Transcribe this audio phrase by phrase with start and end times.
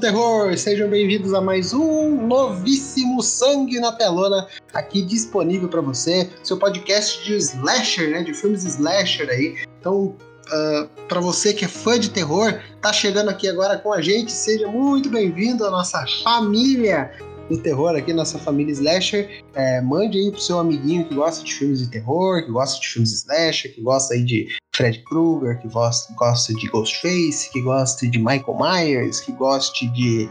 [0.00, 6.56] terror, sejam bem-vindos a mais um novíssimo Sangue na Telona, aqui disponível para você, seu
[6.56, 9.58] podcast de slasher, né, de filmes slasher aí.
[9.78, 10.16] Então, uh,
[10.50, 14.32] ah, para você que é fã de terror, tá chegando aqui agora com a gente,
[14.32, 17.12] seja muito bem-vindo à nossa família
[17.50, 19.42] do terror aqui, nossa família slasher.
[19.52, 22.88] É, mande aí pro seu amiguinho que gosta de filmes de terror, que gosta de
[22.88, 24.48] filmes slasher, que gosta aí de
[24.80, 30.28] Fred Krueger, que gosta, gosta de Ghostface, que gosta de Michael Myers, que goste de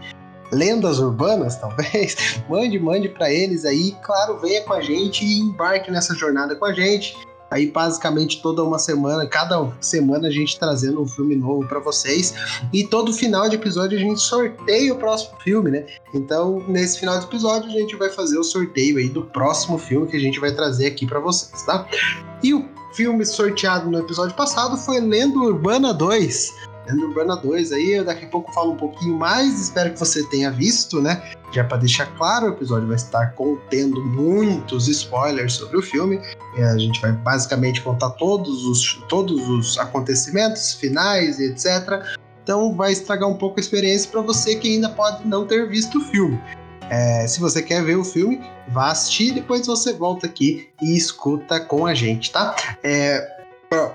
[0.52, 2.42] lendas urbanas, talvez.
[2.50, 3.96] Mande, mande para eles aí.
[4.02, 7.16] Claro, venha com a gente e embarque nessa jornada com a gente.
[7.52, 12.34] Aí, basicamente, toda uma semana, cada semana a gente trazendo um filme novo para vocês.
[12.72, 15.86] E todo final de episódio a gente sorteia o próximo filme, né?
[16.14, 20.08] Então, nesse final de episódio, a gente vai fazer o sorteio aí do próximo filme
[20.08, 21.88] que a gente vai trazer aqui para vocês, tá?
[22.44, 26.54] E o filme sorteado no episódio passado foi Lenda Urbana 2.
[26.86, 30.22] Lenda Urbana 2 aí, eu daqui a pouco falo um pouquinho mais, espero que você
[30.28, 31.32] tenha visto, né?
[31.54, 36.20] Já para deixar claro, o episódio vai estar contendo muitos spoilers sobre o filme.
[36.58, 42.04] a gente vai basicamente contar todos os, todos os acontecimentos finais e etc.
[42.44, 46.00] Então vai estragar um pouco a experiência para você que ainda pode não ter visto
[46.00, 46.38] o filme.
[46.90, 51.60] É, se você quer ver o filme, vá assistir, depois você volta aqui e escuta
[51.60, 52.56] com a gente, tá?
[52.84, 53.40] É,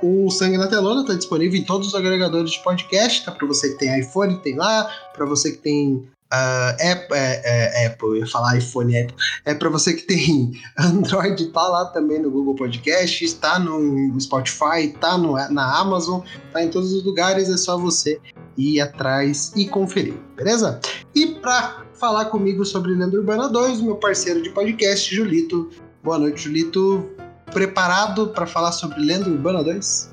[0.02, 3.32] o Sangue na Telona está disponível em todos os agregadores de podcast, tá?
[3.32, 4.88] Para você que tem iPhone, tem lá.
[5.12, 7.42] Para você que tem uh, Apple, é,
[7.82, 9.16] é, Apple, eu ia falar iPhone, Apple.
[9.44, 14.94] É para você que tem Android, tá lá também no Google Podcast, está no Spotify,
[15.00, 16.20] tá no, na Amazon,
[16.52, 17.48] tá em todos os lugares.
[17.50, 18.20] É só você
[18.56, 20.80] ir atrás e conferir, beleza?
[21.14, 25.70] E para falar comigo sobre Lenda Urbana 2, meu parceiro de podcast, Julito.
[26.02, 27.08] Boa noite, Julito
[27.54, 30.12] preparado para falar sobre Lenda Urbana 2?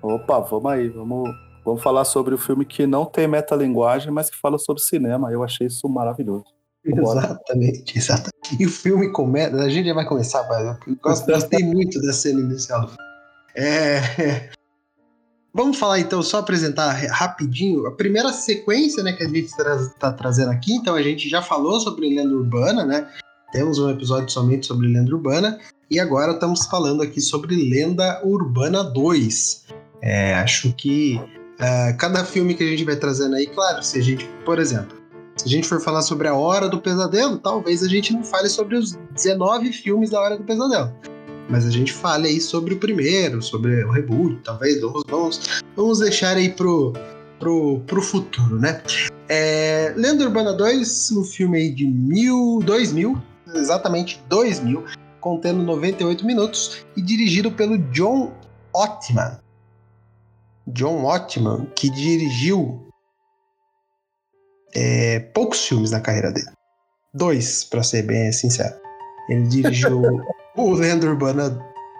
[0.00, 1.30] Opa, vamos aí, vamos,
[1.64, 5.30] vamos falar sobre o filme que não tem metalinguagem, mas que fala sobre cinema.
[5.30, 6.46] Eu achei isso maravilhoso.
[6.84, 8.56] Exatamente, exatamente.
[8.58, 9.54] E o filme começa.
[9.56, 10.48] A gente já vai começar,
[10.86, 12.90] eu gostei muito da cena inicial.
[13.54, 14.50] É,
[15.54, 20.50] Vamos falar então, só apresentar rapidinho a primeira sequência né, que a gente está trazendo
[20.50, 20.72] aqui.
[20.72, 23.06] Então a gente já falou sobre lenda urbana, né?
[23.52, 25.58] Temos um episódio somente sobre lenda urbana.
[25.90, 29.66] E agora estamos falando aqui sobre Lenda Urbana 2.
[30.00, 31.20] É, acho que
[31.60, 34.96] uh, cada filme que a gente vai trazendo aí, claro, se a gente, por exemplo,
[35.36, 38.48] se a gente for falar sobre a Hora do Pesadelo, talvez a gente não fale
[38.48, 40.90] sobre os 19 filmes da Hora do Pesadelo.
[41.48, 44.80] Mas a gente fale aí sobre o primeiro, sobre o reboot, talvez.
[44.80, 45.40] Vamos, vamos,
[45.76, 46.92] vamos deixar aí pro,
[47.38, 48.82] pro, pro futuro, né?
[49.28, 53.20] É, Urbana 2, um filme aí de mil, 2000,
[53.54, 54.84] exatamente 2000,
[55.20, 58.32] contendo 98 minutos e dirigido pelo John
[58.74, 59.38] Ottman.
[60.66, 62.86] John Ottman, que dirigiu
[64.74, 66.50] é, poucos filmes na carreira dele.
[67.14, 68.81] Dois, para ser bem sincero.
[69.32, 70.02] Ele dirigiu
[70.56, 71.58] o Lenda Urbana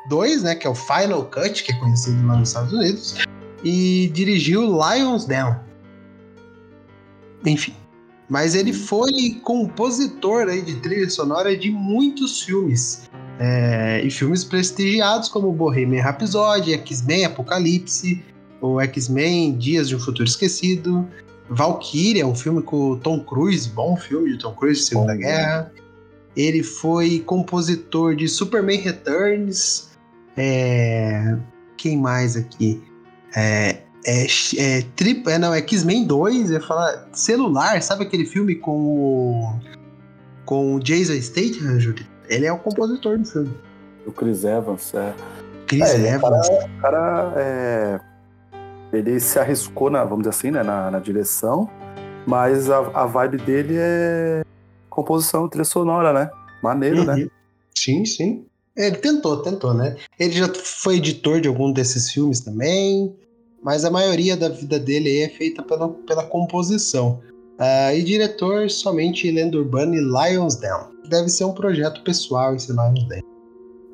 [0.08, 3.14] 2, né, que é o Final Cut, que é conhecido lá nos Estados Unidos,
[3.62, 5.56] e dirigiu Lions Down.
[7.44, 7.74] Enfim.
[8.28, 13.10] Mas ele foi compositor aí de trilha sonora de muitos filmes.
[13.38, 18.22] É, e filmes prestigiados como Bohemian Rhapsody, X-Men Apocalipse,
[18.60, 21.08] o X-Men Dias de um Futuro Esquecido,
[21.48, 25.72] Valkyria, um filme com Tom Cruise, bom filme de Tom Cruise, Segunda bom, Guerra.
[26.36, 29.90] Ele foi compositor de Superman Returns.
[30.36, 31.36] É,
[31.76, 32.82] quem mais aqui?
[33.36, 34.26] É, é,
[34.56, 38.72] é, trip, é não, é X-Men 2, eu ia falar celular, sabe aquele filme com
[38.72, 39.60] o
[40.44, 42.04] com o Jason Statham, Júlio?
[42.28, 43.54] Ele é o compositor do filme.
[44.06, 45.14] O Chris Evans, é.
[45.66, 46.46] Chris é, Evans.
[46.46, 48.00] O cara, o cara é,
[48.92, 51.70] ele se arriscou, na, vamos dizer assim, né, na, na direção,
[52.26, 54.42] mas a, a vibe dele é
[54.92, 56.30] composição trilha sonora, né?
[56.62, 57.14] Maneiro, né?
[57.14, 57.18] uhum.
[57.20, 57.28] né?
[57.74, 58.44] Sim, sim.
[58.76, 59.96] Ele tentou, tentou, né?
[60.18, 63.14] Ele já foi editor de algum desses filmes também,
[63.62, 67.20] mas a maioria da vida dele é feita pela, pela composição.
[67.58, 70.88] Uh, e diretor somente Lenda Urbana e Lions Down.
[71.08, 73.20] Deve ser um projeto pessoal esse Lions Down.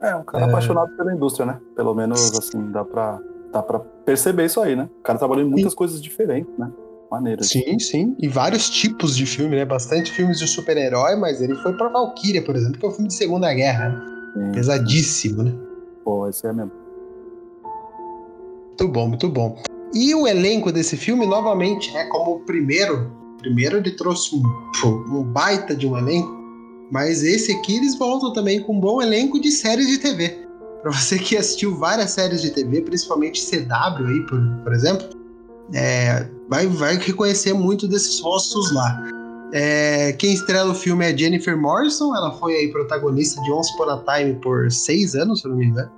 [0.01, 0.49] É, um cara é...
[0.49, 1.61] apaixonado pela indústria, né?
[1.75, 3.21] Pelo menos assim, dá pra,
[3.53, 4.89] dá pra perceber isso aí, né?
[5.01, 5.77] O cara trabalhou em muitas sim.
[5.77, 6.71] coisas diferentes, né?
[7.11, 7.43] Maneiro.
[7.43, 8.17] Sim, sim.
[8.19, 9.65] E vários tipos de filme, né?
[9.65, 13.09] Bastante filmes de super-herói, mas ele foi pra Valkyria, por exemplo, que é um filme
[13.09, 14.01] de Segunda Guerra, né?
[14.35, 14.53] Sim.
[14.53, 15.55] Pesadíssimo, né?
[16.05, 16.73] Pô, esse é mesmo.
[18.69, 19.63] Muito bom, muito bom.
[19.95, 22.05] E o elenco desse filme, novamente, né?
[22.07, 24.43] Como o primeiro Primeiro ele trouxe um,
[25.17, 26.37] um baita de um elenco,
[26.91, 30.47] mas esse aqui eles voltam também com um bom elenco de séries de TV.
[30.83, 35.09] Para você que assistiu várias séries de TV, principalmente CW aí, por, por exemplo,
[35.75, 39.05] É, vai, vai reconhecer muito desses rostos lá.
[39.53, 43.91] É, quem estrela o filme é Jennifer Morrison, ela foi aí protagonista de Once Upon
[43.91, 45.91] a Time por seis anos, se não me engano.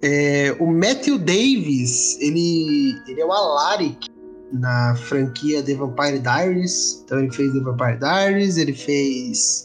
[0.00, 4.10] É, o Matthew Davis, ele, ele é o Alaric
[4.52, 7.02] na franquia The Vampire Diaries.
[7.04, 9.64] Então ele fez The Vampire Diaries, ele fez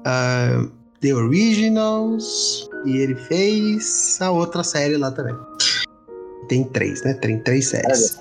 [0.00, 0.70] uh,
[1.00, 5.34] The Originals e ele fez a outra série lá também.
[6.48, 7.14] Tem três, né?
[7.14, 8.18] Tem três séries.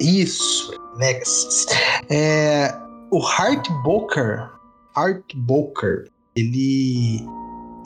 [0.00, 1.66] Isso, Legacy.
[2.08, 2.72] É,
[3.10, 4.48] o Hart Boker,
[4.94, 7.26] Hart Boker, ele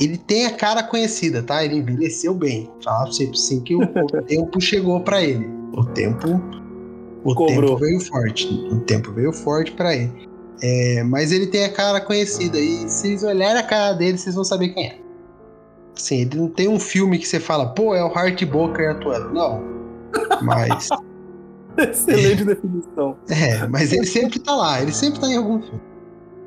[0.01, 1.65] ele tem a cara conhecida, tá?
[1.65, 2.71] Ele envelheceu bem.
[2.83, 5.49] Falar pra você assim que o, o tempo chegou para ele.
[5.75, 6.41] O tempo
[7.25, 7.77] o Cobrou.
[7.77, 8.47] tempo veio forte.
[8.47, 10.29] O tempo veio forte para ele.
[10.61, 14.35] É, mas ele tem a cara conhecida e se vocês olharem a cara dele, vocês
[14.35, 14.99] vão saber quem é.
[15.97, 19.33] Assim, ele não tem um filme que você fala, pô, é o Hart Boker atuando.
[19.33, 19.63] Não.
[20.43, 20.89] Mas.
[21.77, 23.17] Excelente definição.
[23.31, 25.81] É, mas ele sempre tá lá, ele sempre tá em algum filme.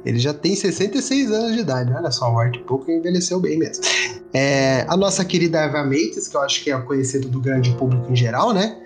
[0.06, 3.84] Ele já tem 66 anos de idade, olha só, o Art Poker envelheceu bem mesmo.
[4.34, 8.12] É, a nossa querida Eva Mates, que eu acho que é conhecida do grande público
[8.12, 8.78] em geral, né?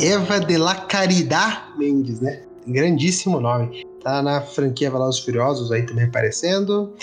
[0.00, 2.42] Eva de la Caridad Mendes, né?
[2.66, 3.84] Grandíssimo nome.
[4.02, 6.94] Tá na franquia Velozes Furiosos aí também aparecendo.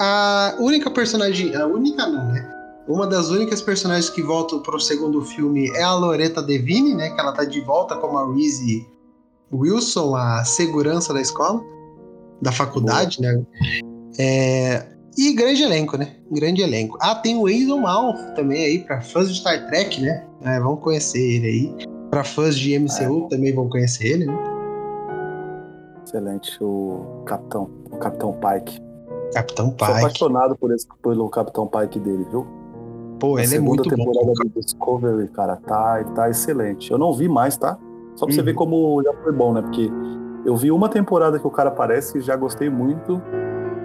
[0.00, 2.52] A única personagem, a única não, né?
[2.88, 7.10] Uma das únicas personagens que voltam pro segundo filme é a Loretta Devine, né?
[7.10, 8.86] Que ela tá de volta como a Reese
[9.52, 11.62] Wilson, a segurança da escola,
[12.40, 13.32] da faculdade, Boa.
[13.32, 13.46] né?
[14.18, 14.86] É,
[15.16, 16.16] e grande elenco, né?
[16.30, 16.98] Grande elenco.
[17.00, 20.24] Ah, tem o Aison Malf também aí, para fãs de Star Trek, né?
[20.42, 21.86] É, vão conhecer ele aí.
[22.10, 23.28] Para fãs de MCU é.
[23.30, 24.38] também vão conhecer ele, né?
[26.04, 28.85] Excelente, o Capitão, o Capitão Pike.
[29.32, 29.86] Capitão Pike.
[29.86, 32.46] Sou apaixonado por esse, pelo Capitão Pike dele, viu?
[33.18, 33.90] Pô, ele é muito bom.
[33.90, 36.90] segunda temporada do Discovery, cara, tá, tá excelente.
[36.90, 37.78] Eu não vi mais, tá?
[38.14, 38.36] Só pra uhum.
[38.36, 38.56] você ver uhum.
[38.56, 39.62] como já foi bom, né?
[39.62, 39.90] Porque
[40.44, 43.20] eu vi uma temporada que o cara aparece e já gostei muito.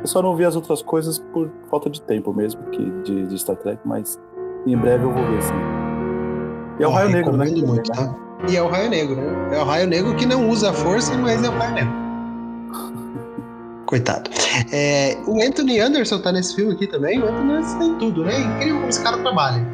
[0.02, 3.38] Eu só não vi as outras coisas por falta de tempo mesmo, que, de, de
[3.38, 4.20] Star Trek, mas
[4.66, 5.54] em breve eu vou ver, sim.
[6.80, 7.46] E é o Raio Negro, né?
[7.46, 8.16] Muito, tá?
[8.50, 9.58] E é o Raio Negro, né?
[9.58, 11.94] É o Raio Negro que não usa a força, mas é o Raio Negro.
[13.92, 14.30] Coitado.
[14.72, 17.22] É, o Anthony Anderson tá nesse filme aqui também.
[17.22, 18.40] O Anthony Anderson tem tudo, né?
[18.40, 19.68] Incrível como esse cara trabalha.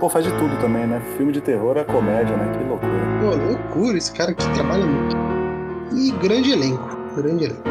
[0.00, 1.00] Pô, faz de tudo também, né?
[1.16, 2.52] Filme de terror é comédia, né?
[2.58, 2.92] Que loucura.
[3.20, 5.16] Pô, loucura, esse cara aqui trabalha muito.
[5.94, 7.62] E grande elenco, grande elenco.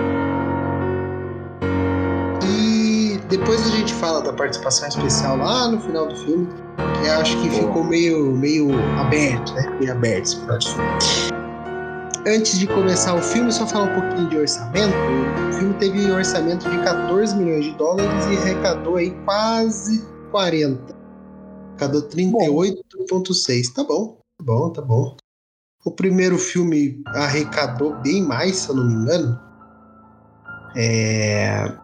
[2.47, 6.47] E depois a gente fala da participação especial lá no final do filme,
[7.01, 7.55] que eu acho que Pô.
[7.55, 9.69] ficou meio, meio aberto, né?
[9.81, 11.42] Meio aberto esse final do filme.
[12.25, 14.95] Antes de começar o filme, só falar um pouquinho de orçamento.
[15.49, 20.95] O filme teve um orçamento de 14 milhões de dólares e arrecadou aí quase 40
[21.71, 23.73] Arrecadou 38,6.
[23.73, 25.17] Tá bom, tá bom, tá bom.
[25.83, 29.39] O primeiro filme arrecadou bem mais, se eu não me engano.
[30.77, 31.77] É...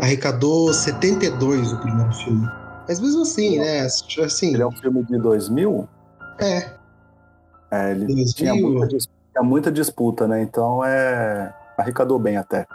[0.00, 2.48] Arrecadou 72 o primeiro filme.
[2.88, 3.80] Mas mesmo assim, né?
[3.80, 5.86] Assim, ele é um filme de 2000?
[6.40, 6.77] É.
[7.70, 8.34] É, ele 2000.
[8.34, 10.42] Tinha, muita, tinha muita disputa, né?
[10.42, 11.54] Então é.
[11.76, 12.66] Arrecadou bem até.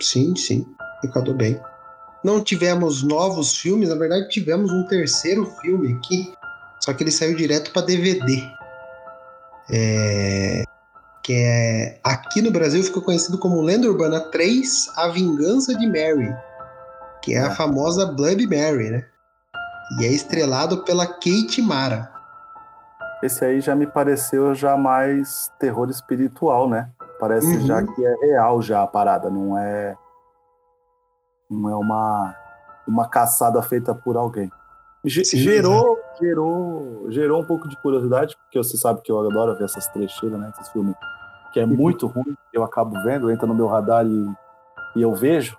[0.00, 0.66] Sim, sim.
[1.02, 1.60] Arrecadou bem
[2.22, 6.32] não tivemos novos filmes, na verdade tivemos um terceiro filme aqui,
[6.78, 8.42] só que ele saiu direto para DVD.
[9.70, 10.64] É...
[11.22, 12.00] Que é.
[12.02, 16.34] Aqui no Brasil ficou conhecido como Lenda Urbana 3 A Vingança de Mary.
[17.22, 17.54] Que é a é.
[17.54, 19.04] famosa Bloody Mary, né?
[19.98, 22.10] E é estrelado pela Kate Mara.
[23.22, 26.90] Esse aí já me pareceu já mais terror espiritual, né?
[27.18, 27.66] Parece uhum.
[27.66, 29.96] já que é real já a parada, não é
[31.50, 32.34] não é uma,
[32.86, 34.50] uma caçada feita por alguém.
[35.04, 36.18] G Sim, gerou, é.
[36.18, 40.38] gerou, gerou um pouco de curiosidade, porque você sabe que eu adoro ver essas trecheiras,
[40.38, 40.52] né?
[40.54, 40.94] Esses filmes
[41.52, 44.34] que é muito ruim, eu acabo vendo, entra no meu radar e,
[44.94, 45.58] e eu vejo,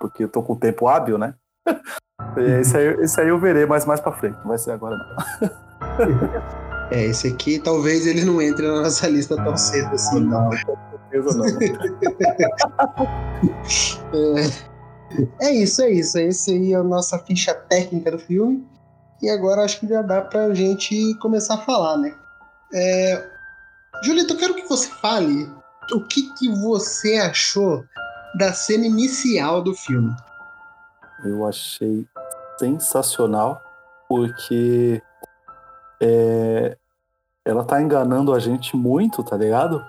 [0.00, 1.34] porque eu tô com o tempo hábil, né?
[2.60, 6.58] esse, aí, esse aí eu verei, mas mais pra frente, não vai ser agora não.
[6.90, 10.44] É, esse aqui talvez ele não entre na nossa lista tão cedo assim, não.
[10.44, 10.50] não.
[10.50, 10.56] Com
[11.10, 11.46] certeza não.
[14.14, 14.68] é.
[15.40, 16.18] É isso, é isso.
[16.18, 18.66] Esse aí é a nossa ficha técnica do filme.
[19.22, 22.14] E agora acho que já dá pra gente começar a falar, né?
[22.72, 23.28] É...
[24.04, 25.50] Julito, eu quero que você fale
[25.92, 27.84] o que, que você achou
[28.36, 30.14] da cena inicial do filme.
[31.24, 32.06] Eu achei
[32.58, 33.60] sensacional,
[34.08, 35.02] porque
[36.00, 36.76] é...
[37.44, 39.84] ela tá enganando a gente muito, tá ligado?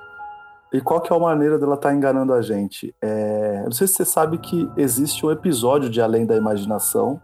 [0.71, 2.95] E qual que é a maneira dela estar tá enganando a gente?
[3.01, 7.19] É, não sei se você sabe que existe um episódio de Além da Imaginação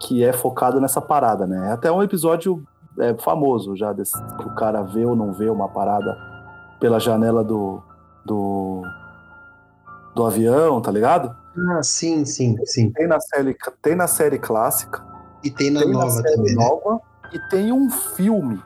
[0.00, 1.68] que é focado nessa parada, né?
[1.68, 2.64] É até um episódio
[2.98, 6.16] é, famoso já, desse, que o cara vê ou não vê uma parada
[6.78, 7.82] pela janela do,
[8.24, 8.82] do,
[10.14, 11.36] do avião, tá ligado?
[11.72, 12.90] Ah, sim, sim, sim.
[12.92, 15.04] Tem na série, tem na série clássica.
[15.42, 16.56] E tem na tem nova na série também.
[16.56, 16.64] Né?
[16.64, 17.00] Nova, né?
[17.32, 18.62] E tem um filme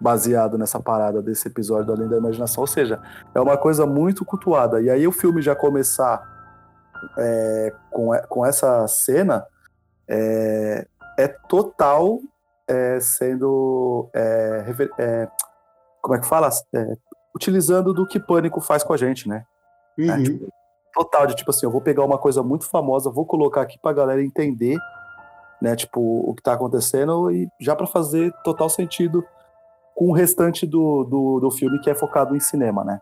[0.00, 2.62] baseado nessa parada desse episódio do Além da Imaginação.
[2.62, 3.00] Ou seja,
[3.34, 4.80] é uma coisa muito cultuada.
[4.80, 6.22] E aí o filme já começar
[7.16, 9.46] é, com, com essa cena
[10.08, 10.86] é,
[11.18, 12.20] é total
[12.68, 14.08] é, sendo.
[14.14, 14.64] É,
[14.98, 15.28] é,
[16.02, 16.50] como é que fala?
[16.74, 16.96] É,
[17.34, 19.44] utilizando do que Pânico faz com a gente, né?
[19.98, 20.22] Uhum.
[20.22, 20.48] Tipo,
[20.94, 23.92] total, de tipo assim, eu vou pegar uma coisa muito famosa, vou colocar aqui pra
[23.92, 24.78] galera entender,
[25.60, 25.74] né?
[25.76, 29.24] Tipo, o que tá acontecendo e já para fazer total sentido
[29.94, 33.00] com o restante do, do, do, filme que é focado em cinema, né?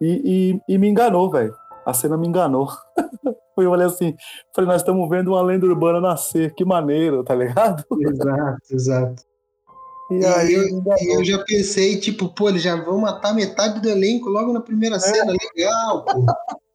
[0.00, 1.54] E, e, e me enganou, velho.
[1.84, 2.68] A cena me enganou.
[3.56, 4.14] eu olhei assim,
[4.54, 7.84] falei, nós estamos vendo uma lenda urbana nascer, que maneiro, tá ligado?
[8.00, 9.22] Exato, exato.
[10.10, 10.64] E, e aí eu,
[11.18, 14.96] eu, já pensei, tipo, pô, eles já vão matar metade do elenco logo na primeira
[14.96, 14.98] é.
[14.98, 15.32] cena.
[15.56, 16.26] Legal, pô.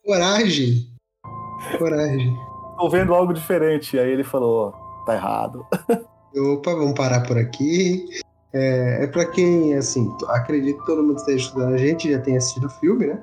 [0.05, 0.87] Coragem.
[1.77, 2.33] Coragem.
[2.77, 3.99] Tô vendo algo diferente.
[3.99, 4.73] Aí ele falou,
[5.05, 5.65] tá errado.
[6.35, 8.05] Opa, vamos parar por aqui.
[8.53, 12.37] É, é para quem, assim, acredito que todo mundo esteja estudando a gente, já tenha
[12.37, 13.19] assistido o filme, né?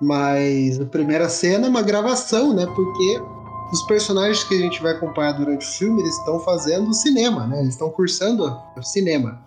[0.00, 2.66] Mas a primeira cena é uma gravação, né?
[2.66, 3.22] Porque
[3.72, 7.60] os personagens que a gente vai acompanhar durante o filme, eles estão fazendo cinema, né?
[7.60, 9.42] Eles estão cursando cinema.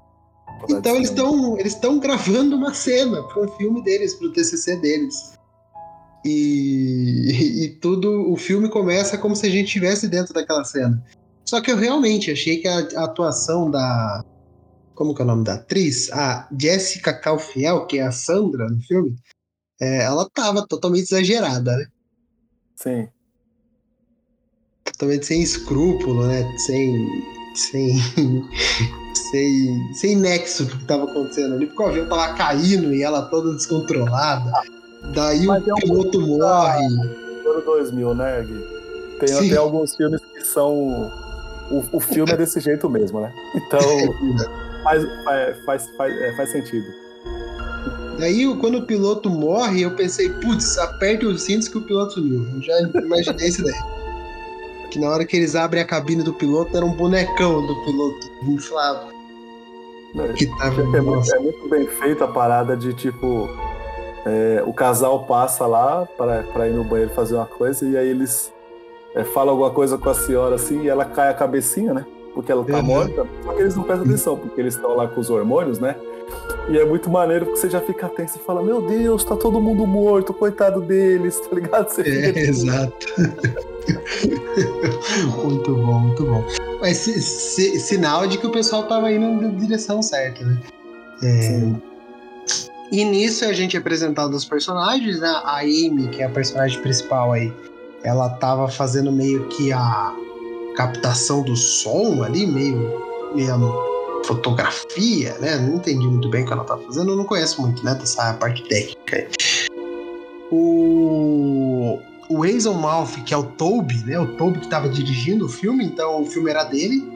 [0.70, 4.78] Então eles estão eles estão gravando uma cena para um filme deles, para o TCC
[4.78, 5.34] deles.
[6.24, 11.04] E, e, tudo, o filme começa como se a gente estivesse dentro daquela cena.
[11.46, 14.24] Só que eu realmente achei que a, a atuação da,
[14.96, 16.12] como que é o nome da atriz?
[16.12, 19.16] A Jessica Calfiel, que é a Sandra no filme,
[19.80, 21.86] é, ela tava totalmente exagerada, né?
[22.76, 23.08] Sim.
[24.86, 26.44] Totalmente sem escrúpulo, né?
[26.60, 27.08] Sem.
[27.56, 27.94] Sem.
[29.32, 33.24] sem, sem nexo do que tava acontecendo ali, porque o avião tava caindo e ela
[33.24, 34.52] toda descontrolada.
[35.14, 36.86] Daí Mas o é um morre.
[37.46, 39.20] Ano 2000, né, Gui?
[39.20, 39.48] Tem Sim.
[39.48, 41.12] até alguns filmes que são.
[41.72, 43.34] O, o filme é desse jeito mesmo, né?
[43.56, 43.80] Então.
[44.84, 45.04] faz,
[45.66, 46.86] faz, faz, é, faz sentido.
[48.20, 52.48] Daí, quando o piloto morre, eu pensei, putz, aperte os cintos que o piloto sumiu.
[52.54, 53.76] Eu já imaginei isso daí.
[54.90, 58.32] Que na hora que eles abrem a cabine do piloto, era um bonecão do piloto
[58.44, 59.16] inflável.
[60.18, 63.50] É, que tava, é, muito, é muito bem feita a parada de tipo.
[64.26, 68.52] É, o casal passa lá para ir no banheiro fazer uma coisa e aí eles
[69.16, 72.06] é, falam alguma coisa com a senhora assim e ela cai a cabecinha, né?
[72.36, 72.84] porque ela tá uhum.
[72.84, 75.96] morta, só que eles não prestam atenção, porque eles estão lá com os hormônios, né?
[76.70, 79.62] E é muito maneiro porque você já fica tenso e fala: Meu Deus, tá todo
[79.62, 81.88] mundo morto, coitado deles, tá ligado?
[81.88, 82.40] Você é, fica...
[82.40, 83.08] exato.
[85.44, 86.44] muito bom, muito bom.
[86.82, 90.60] Mas se, se, sinal de que o pessoal tava indo na direção certa, né?
[91.24, 91.72] É...
[92.92, 95.30] E nisso a gente é apresentado os personagens, né?
[95.46, 97.54] A Amy, que é a personagem principal aí,
[98.06, 100.14] ela tava fazendo meio que a
[100.78, 103.02] captação do som ali, meio,
[103.34, 105.58] meio fotografia, né?
[105.58, 108.34] Não entendi muito bem o que ela tá fazendo, eu não conheço muito, né, dessa
[108.36, 109.28] parte técnica.
[110.52, 114.20] O o Hazel Mouth, que é o Toby, né?
[114.20, 117.08] O Toby que estava dirigindo o filme, então o filme era dele.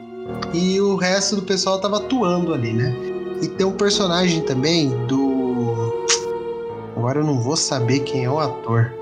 [0.54, 2.94] E o resto do pessoal estava atuando ali, né?
[3.42, 6.06] E tem um personagem também do.
[6.96, 8.99] Agora eu não vou saber quem é o ator.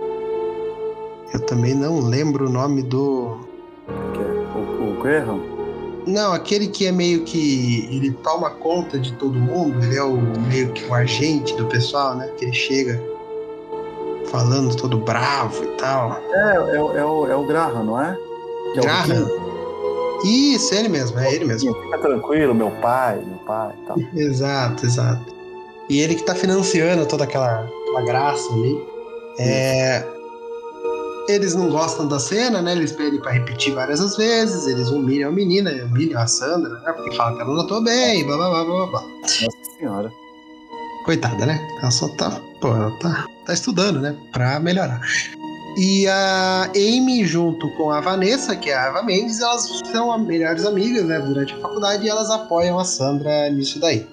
[1.33, 3.49] Eu também não lembro o nome do.
[5.09, 5.41] Graham?
[6.07, 7.89] Não, aquele que é meio que.
[7.91, 10.17] Ele toma conta de todo mundo, ele é o
[10.49, 12.29] meio que o agente do pessoal, né?
[12.37, 13.03] Que ele chega
[14.31, 16.13] falando todo bravo e tal.
[16.33, 18.17] É, é, é, o, é o Graham, não é?
[18.75, 19.29] Que Graham?
[20.25, 21.75] É Isso, ele mesmo, é ele mesmo.
[21.75, 23.97] Fica tranquilo, meu pai, meu pai e tal.
[24.15, 25.35] exato, exato.
[25.89, 28.79] E ele que tá financiando toda aquela, aquela graça ali.
[29.39, 30.05] É,
[31.29, 32.73] eles não gostam da cena, né?
[32.73, 36.93] Eles pedem pra repetir várias vezes, eles humilham a menina, humilham a Sandra, né?
[36.93, 39.03] Porque falam que ela não atua bem, blá blá blá blá blá.
[39.03, 40.13] Nossa senhora.
[41.05, 41.61] Coitada, né?
[41.81, 42.41] Ela só tá.
[42.61, 44.17] Pô, ela tá, tá estudando, né?
[44.33, 45.01] Pra melhorar.
[45.77, 50.65] E a Amy, junto com a Vanessa, que é a Ava Mendes, elas são melhores
[50.65, 51.21] amigas, né?
[51.21, 54.07] Durante a faculdade e elas apoiam a Sandra nisso daí.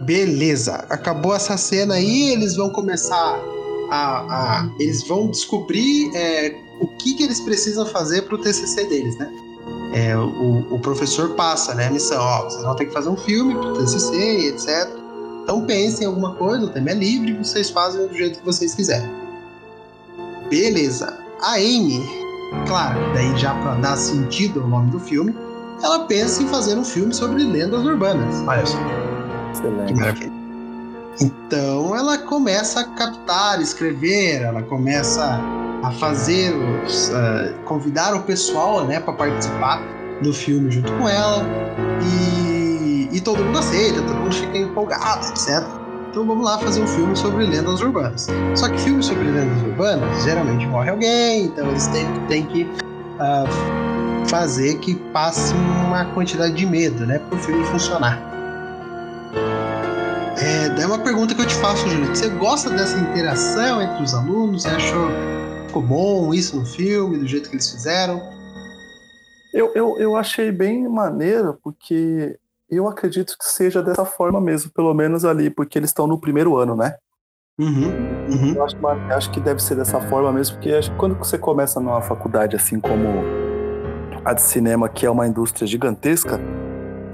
[0.00, 3.38] Beleza, acabou essa cena aí, eles vão começar
[3.90, 8.84] a, a eles vão descobrir é, o que, que eles precisam fazer para o TCC
[8.84, 9.30] deles, né?
[9.92, 13.16] É, o, o, professor passa né, a missão, ó, vocês vão ter que fazer um
[13.16, 14.88] filme para o TCC etc.
[15.42, 18.74] Então pensem em alguma coisa, o tema é livre, vocês fazem do jeito que vocês
[18.74, 19.08] quiserem.
[20.50, 21.18] Beleza.
[21.40, 22.02] A Amy,
[22.66, 25.34] claro, daí já para dar sentido ao nome do filme,
[25.82, 28.36] ela pensa em fazer um filme sobre lendas urbanas.
[28.46, 28.78] Olha só.
[29.52, 29.92] Excelente.
[29.92, 30.37] Que maravilha.
[31.20, 35.40] Então ela começa a captar, escrever, ela começa
[35.82, 39.82] a fazer os, uh, convidar o pessoal, né, para participar
[40.22, 41.44] do filme junto com ela
[42.02, 45.64] e, e todo mundo aceita, todo mundo fica empolgado, etc.
[46.10, 48.26] Então vamos lá fazer um filme sobre lendas urbanas.
[48.54, 54.28] Só que filmes sobre lendas urbanas geralmente morre alguém, então eles têm, têm que uh,
[54.28, 55.54] fazer que passe
[55.86, 58.37] uma quantidade de medo, né, para o filme funcionar.
[60.40, 62.06] É, daí uma pergunta que eu te faço, Júlio.
[62.14, 64.62] Você gosta dessa interação entre os alunos?
[64.62, 65.08] Você achou
[65.68, 68.22] ficou bom isso no filme, do jeito que eles fizeram?
[69.52, 72.38] Eu, eu, eu achei bem maneiro, porque
[72.70, 76.56] eu acredito que seja dessa forma mesmo, pelo menos ali, porque eles estão no primeiro
[76.56, 76.96] ano, né?
[77.58, 77.88] Uhum,
[78.30, 78.54] uhum.
[78.54, 81.80] Eu acho, acho, que deve ser dessa forma mesmo, porque acho que quando você começa
[81.80, 83.24] numa faculdade assim como
[84.24, 86.38] a de cinema, que é uma indústria gigantesca,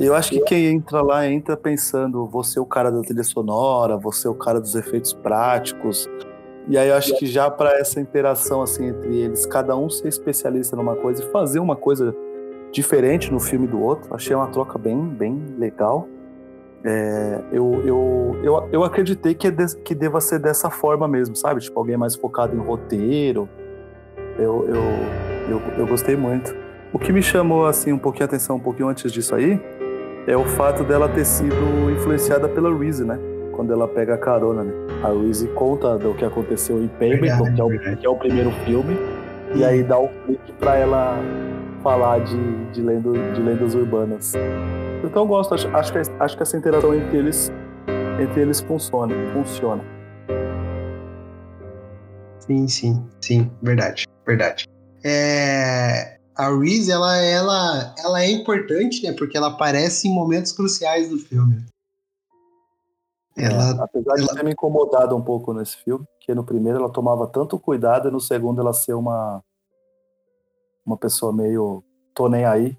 [0.00, 3.96] eu acho que quem entra lá entra pensando, você é o cara da trilha sonora,
[3.96, 6.08] você é o cara dos efeitos práticos.
[6.66, 10.08] E aí eu acho que já para essa interação assim entre eles, cada um ser
[10.08, 12.14] especialista numa coisa e fazer uma coisa
[12.72, 14.14] diferente no filme do outro.
[14.14, 16.08] Achei uma troca bem, bem legal.
[16.82, 21.36] É, eu, eu, eu, eu acreditei que, é de, que deva ser dessa forma mesmo,
[21.36, 21.60] sabe?
[21.60, 23.48] Tipo, alguém mais focado em roteiro.
[24.38, 24.82] Eu, eu,
[25.48, 26.54] eu, eu gostei muito.
[26.94, 29.60] O que me chamou assim um pouquinho a atenção, um pouquinho antes disso aí,
[30.26, 33.18] é o fato dela ter sido influenciada pela Reese, né?
[33.52, 34.72] Quando ela pega a carona, né?
[35.02, 38.50] A Reese conta do que aconteceu em Pemberton, que, é o, que é o primeiro
[38.64, 38.96] filme,
[39.54, 41.18] e aí dá o clique pra ela
[41.82, 44.32] falar de, de, lendo, de lendas urbanas.
[45.04, 47.52] Então eu gosto, acho, acho, que, acho que essa interação entre eles,
[48.18, 49.84] entre eles funciona, funciona.
[52.38, 54.66] Sim, sim, sim, verdade, verdade.
[55.04, 59.12] É, a Reese, ela, ela, ela é importante, né?
[59.12, 61.64] Porque ela aparece em momentos cruciais do filme.
[63.36, 64.26] É, ela, é, apesar ela...
[64.26, 68.08] de ter me incomodado um pouco nesse filme, que no primeiro ela tomava tanto cuidado
[68.08, 69.42] e no segundo ela ser uma
[70.84, 71.82] uma pessoa meio
[72.14, 72.76] tô nem aí,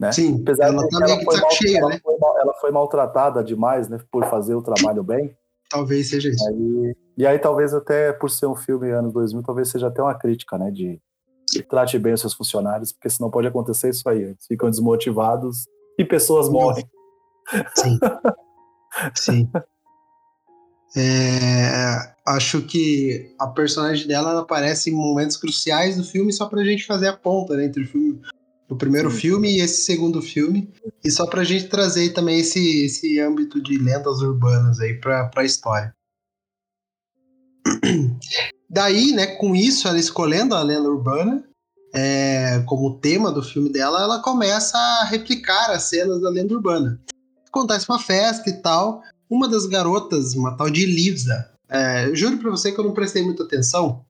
[0.00, 0.12] né?
[0.12, 2.00] Sim, apesar ela de também ela foi, mal, cheia, ela, né?
[2.02, 5.36] foi mal, ela foi maltratada demais, né, por fazer o trabalho bem.
[5.68, 6.48] Talvez seja isso.
[6.48, 10.14] Aí, e aí talvez até por ser um filme anos 2000, talvez seja até uma
[10.14, 11.00] crítica, né, de
[11.68, 15.66] trate bem os seus funcionários, porque senão pode acontecer isso aí, eles ficam desmotivados
[15.98, 16.84] e pessoas morrem.
[17.74, 17.98] Sim.
[19.14, 19.50] Sim.
[20.96, 26.86] É, acho que a personagem dela aparece em momentos cruciais do filme só pra gente
[26.86, 28.20] fazer a ponta né, entre o, filme,
[28.68, 29.16] o primeiro Sim.
[29.18, 30.72] filme e esse segundo filme.
[31.04, 35.44] E só pra gente trazer também esse, esse âmbito de lendas urbanas aí pra, pra
[35.44, 35.94] história.
[38.70, 41.42] Daí, né, com isso, ela escolhendo a lenda urbana
[41.94, 47.00] é, como tema do filme dela, ela começa a replicar as cenas da lenda urbana.
[47.48, 52.50] Acontece uma festa e tal, uma das garotas, uma tal de Lisa, é, juro pra
[52.50, 54.04] você que eu não prestei muita atenção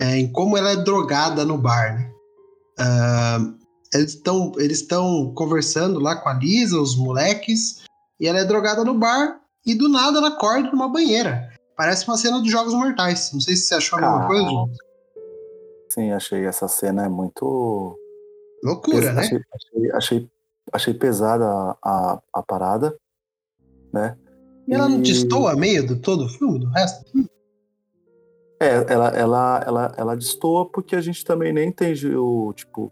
[0.00, 2.10] é, em como ela é drogada no bar, né?
[2.80, 3.54] Uh,
[3.92, 4.88] eles estão eles
[5.34, 7.84] conversando lá com a Lisa, os moleques,
[8.18, 11.53] e ela é drogada no bar e do nada ela acorda numa banheira.
[11.76, 13.32] Parece uma cena de Jogos Mortais.
[13.32, 14.70] Não sei se você achou a mesma coisa, João.
[15.88, 17.98] Sim, achei essa cena é muito.
[18.62, 19.14] Loucura, Pes...
[19.14, 19.20] né?
[19.20, 20.30] Achei, achei, achei,
[20.72, 22.96] achei, pesada a, a, a, parada,
[23.92, 24.16] né?
[24.66, 27.04] E ela não destoa meio do todo o filme, do resto?
[28.60, 32.90] É, ela, ela, ela, ela destoa porque a gente também nem entende o, tipo,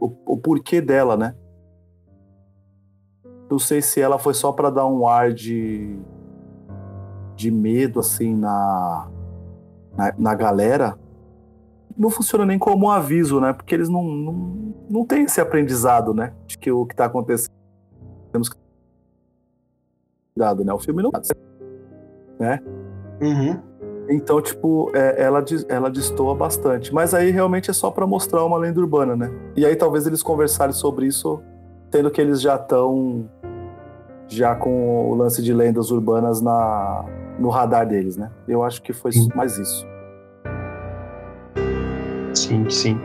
[0.00, 1.36] o, o porquê dela, né?
[3.50, 5.98] Não sei se ela foi só para dar um ar de
[7.38, 9.08] de medo, assim, na,
[9.96, 10.98] na, na, galera,
[11.96, 13.52] não funciona nem como um aviso, né?
[13.52, 16.32] Porque eles não, não, não têm esse aprendizado, né?
[16.48, 17.54] De que o que está acontecendo.
[18.32, 18.56] Temos que
[20.34, 20.72] cuidado, né?
[20.72, 21.12] O filme não
[22.40, 22.60] né?
[23.22, 23.60] Uhum.
[24.10, 26.92] Então, tipo, é, ela, ela destoa bastante.
[26.92, 29.30] Mas aí realmente é só para mostrar uma lenda urbana, né?
[29.54, 31.40] E aí talvez eles conversarem sobre isso,
[31.92, 33.30] sendo que eles já estão
[34.26, 37.04] já com o lance de lendas urbanas na,
[37.38, 38.30] no radar deles, né?
[38.46, 39.28] Eu acho que foi sim.
[39.34, 39.86] mais isso.
[42.34, 43.00] Sim, sim.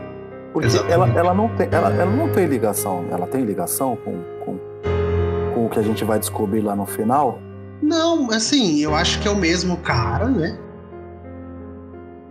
[0.52, 3.04] Porque ela, ela, não tem, ela, ela não tem ligação.
[3.10, 4.58] Ela tem ligação com, com,
[5.54, 7.38] com o que a gente vai descobrir lá no final?
[7.82, 10.58] Não, assim, eu acho que é o mesmo cara, né?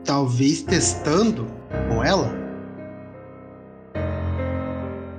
[0.06, 1.46] Talvez testando
[1.90, 2.43] com ela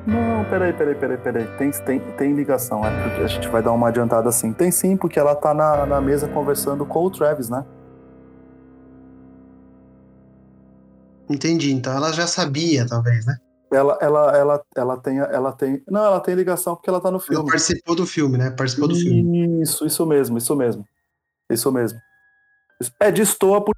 [0.07, 1.47] não, peraí, peraí, peraí, peraí.
[1.57, 4.53] Tem, tem, tem ligação, é porque a gente vai dar uma adiantada assim.
[4.53, 7.65] Tem sim, porque ela tá na, na mesa conversando com o Travis, né?
[11.29, 11.73] Entendi.
[11.73, 13.37] Então ela já sabia, talvez, né?
[13.73, 15.83] Ela, ela, ela, ela tem, ela tem.
[15.89, 17.41] Não, ela tem ligação porque ela tá no filme.
[17.41, 18.51] Ela participou do filme, né?
[18.51, 19.63] Participou do filme.
[19.63, 20.85] Isso, isso mesmo, isso mesmo.
[21.51, 21.99] Isso mesmo.
[23.01, 23.75] É, destoa por.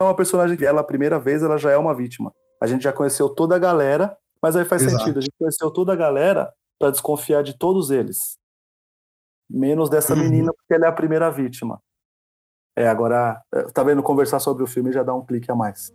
[0.00, 2.32] É uma personagem que ela, a primeira vez, ela já é uma vítima.
[2.62, 4.98] A gente já conheceu toda a galera, mas aí faz Exato.
[4.98, 5.18] sentido.
[5.18, 8.38] A gente conheceu toda a galera para desconfiar de todos eles.
[9.50, 10.20] Menos dessa uhum.
[10.20, 11.80] menina, porque ela é a primeira vítima.
[12.78, 14.00] É, agora, é, tá vendo?
[14.00, 15.92] Conversar sobre o filme já dá um clique a mais.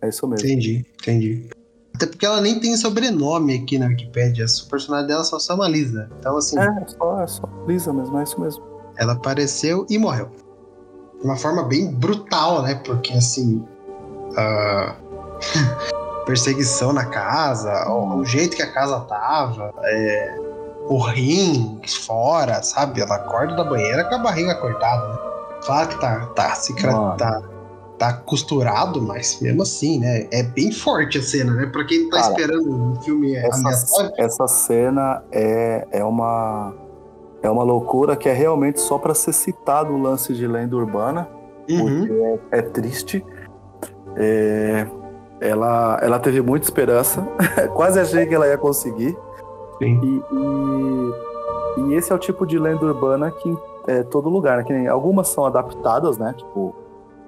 [0.00, 0.48] É isso mesmo.
[0.48, 1.50] Entendi, entendi.
[1.94, 4.46] Até porque ela nem tem sobrenome aqui na Wikipedia.
[4.46, 6.10] O personagem dela só chama Lisa.
[6.18, 6.58] Então, assim.
[6.58, 8.64] É, só, é só Lisa mesmo, é isso mesmo.
[8.96, 10.30] Ela apareceu e morreu.
[11.20, 12.74] De uma forma bem brutal, né?
[12.86, 13.58] Porque, assim.
[14.30, 15.86] Uh...
[16.26, 20.36] perseguição na casa, o, o, jeito que a casa tava, é...
[20.88, 23.00] o rim fora, sabe?
[23.00, 25.18] Ela acorda da banheira com a barriga cortada, né?
[25.64, 26.74] Claro que tá, tá, se,
[27.16, 27.42] tá,
[27.98, 30.28] tá costurado, mas mesmo assim, né?
[30.30, 31.66] É bem forte a cena, né?
[31.66, 36.74] Pra quem tá Cara, esperando um filme essa, essa cena é, é uma
[37.42, 41.28] é uma loucura que é realmente só para ser citado o lance de lenda urbana,
[41.68, 42.06] uhum.
[42.06, 42.12] porque
[42.52, 43.24] é, é triste.
[44.16, 44.86] É,
[45.40, 47.22] ela, ela teve muita esperança,
[47.74, 49.16] quase achei que ela ia conseguir.
[49.78, 50.00] Sim.
[50.02, 54.64] E, e, e, esse é o tipo de lenda urbana que é todo lugar, né?
[54.64, 56.34] Que nem, algumas são adaptadas, né?
[56.36, 56.74] Tipo,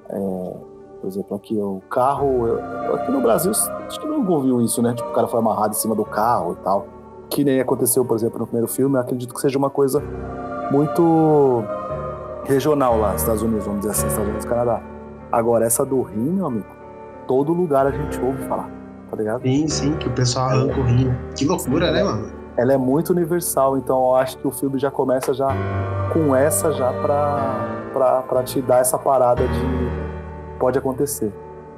[0.09, 0.57] é,
[1.01, 2.47] por exemplo, aqui o carro.
[2.47, 4.95] Eu, aqui no Brasil, acho que não ouviu isso, né?
[4.95, 6.87] Tipo, o cara foi amarrado em cima do carro e tal.
[7.29, 8.97] Que nem aconteceu, por exemplo, no primeiro filme.
[8.97, 10.03] Eu acredito que seja uma coisa
[10.71, 11.63] muito
[12.45, 14.83] regional lá, Estados Unidos, vamos dizer assim, Estados Unidos e Canadá.
[15.31, 16.78] Agora, essa do rim, meu amigo,
[17.29, 18.69] todo lugar a gente ouve falar,
[19.11, 19.43] tá ligado?
[19.43, 21.15] Sim, sim, que o pessoal arranca o rim.
[21.37, 22.33] Que loucura, sim, né, mano?
[22.57, 25.49] Ela é muito universal, então eu acho que o filme já começa já
[26.13, 31.33] com essa já pra, pra, pra te dar essa parada de pode acontecer.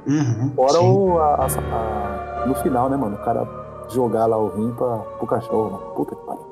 [0.07, 3.15] Uhum, Fora o, a, a, no final, né, mano?
[3.15, 3.47] O cara
[3.93, 5.71] jogar lá o rim pra, pro cachorro.
[5.71, 5.77] Né?
[5.95, 6.51] Puta que pariu.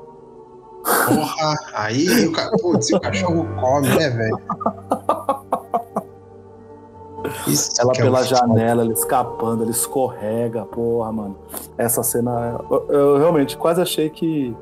[0.82, 2.58] Porra, aí o.
[2.62, 4.38] Putz, o cachorro come, né, velho?
[7.78, 11.36] ela é pela janela, ela escapando, ela escorrega, porra, mano.
[11.76, 12.58] Essa cena.
[12.70, 14.56] Eu, eu, realmente quase achei que.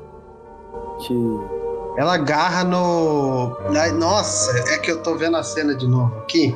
[0.99, 1.39] que.
[1.97, 3.55] Ela agarra no.
[3.97, 6.55] Nossa, é que eu tô vendo a cena de novo aqui.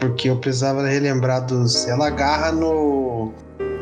[0.00, 1.86] Porque eu precisava relembrar dos.
[1.86, 3.32] Ela agarra no.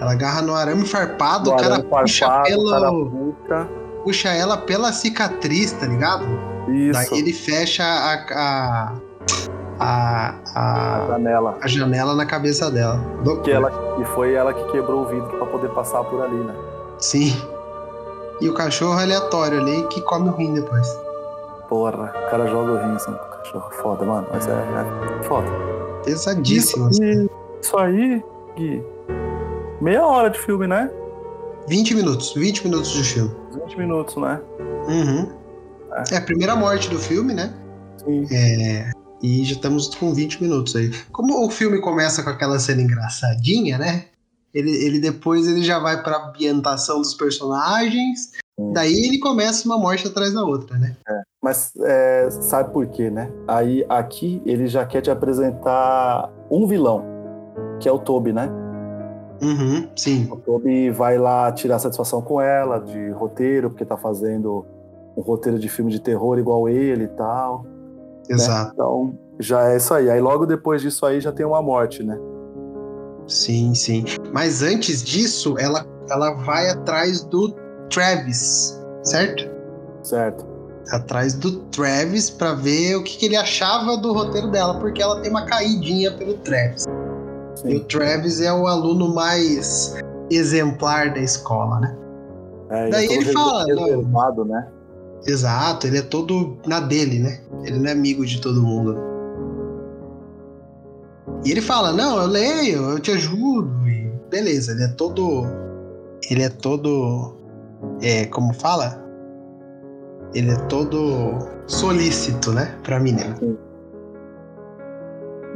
[0.00, 2.70] Ela agarra no arame farpado, o cara puxa pelo.
[2.70, 3.68] Cara puxa.
[4.04, 6.26] puxa ela pela cicatriz, tá ligado?
[6.68, 6.92] Isso.
[6.92, 8.14] Daí ele fecha a.
[8.32, 9.07] a,
[9.78, 11.58] a, a, a janela.
[11.60, 13.00] A janela na cabeça dela.
[13.42, 16.54] Que ela, e foi ela que quebrou o vidro para poder passar por ali, né?
[16.98, 17.32] Sim.
[18.40, 20.88] E o cachorro aleatório ali que come o rim depois.
[21.68, 23.70] Porra, o cara joga o rim assim pro cachorro.
[23.82, 24.26] Foda, mano.
[24.32, 25.48] Mas é, é foda.
[26.04, 26.88] Pesadíssimo.
[26.88, 27.28] Isso, assim.
[27.60, 28.24] isso aí,
[28.56, 28.84] Gui.
[29.80, 30.90] Meia hora de filme, né?
[31.68, 32.32] 20 minutos.
[32.34, 33.30] 20 minutos de filme.
[33.66, 34.40] 20 minutos, né?
[34.88, 35.28] Uhum.
[35.92, 36.14] É.
[36.14, 37.54] é a primeira morte do filme, né?
[37.98, 38.26] Sim.
[38.32, 38.90] É,
[39.22, 40.90] e já estamos com 20 minutos aí.
[41.12, 44.04] Como o filme começa com aquela cena engraçadinha, né?
[44.54, 48.32] Ele, ele depois ele já vai pra ambientação dos personagens.
[48.72, 50.96] Daí ele começa uma morte atrás da outra, né?
[51.08, 51.20] É.
[51.42, 53.30] Mas é, sabe por quê, né?
[53.46, 57.04] Aí aqui ele já quer te apresentar um vilão,
[57.78, 58.50] que é o Toby, né?
[59.40, 60.28] Uhum, sim.
[60.30, 64.66] O Toby vai lá tirar satisfação com ela de roteiro, porque tá fazendo
[65.16, 67.64] um roteiro de filme de terror igual ele e tal.
[68.28, 68.34] Né?
[68.34, 68.66] Exato.
[68.66, 68.72] Né?
[68.74, 70.10] Então já é isso aí.
[70.10, 72.18] Aí logo depois disso aí já tem uma morte, né?
[73.26, 74.04] Sim, sim.
[74.32, 77.52] Mas antes disso, ela, ela vai atrás do
[77.90, 79.48] Travis, certo?
[80.02, 80.58] Certo
[80.90, 85.20] atrás do Travis para ver o que, que, ele achava do roteiro dela, porque ela
[85.20, 86.84] tem uma caidinha pelo Travis.
[87.56, 87.68] Sim.
[87.68, 89.96] E o Travis é o aluno mais
[90.30, 91.96] exemplar da escola, né?
[92.70, 93.64] É, Daí ele fala.
[93.64, 94.68] Reservado, né?
[95.26, 97.40] Exato, ele é todo na dele, né?
[97.64, 98.96] Ele não é amigo de todo mundo.
[101.44, 103.88] E ele fala: Não, eu leio, eu te ajudo.
[103.88, 105.46] E beleza, ele é todo.
[106.30, 107.34] Ele é todo.
[108.00, 109.08] É, como fala?
[110.34, 113.36] ele é todo solícito, né, pra menina.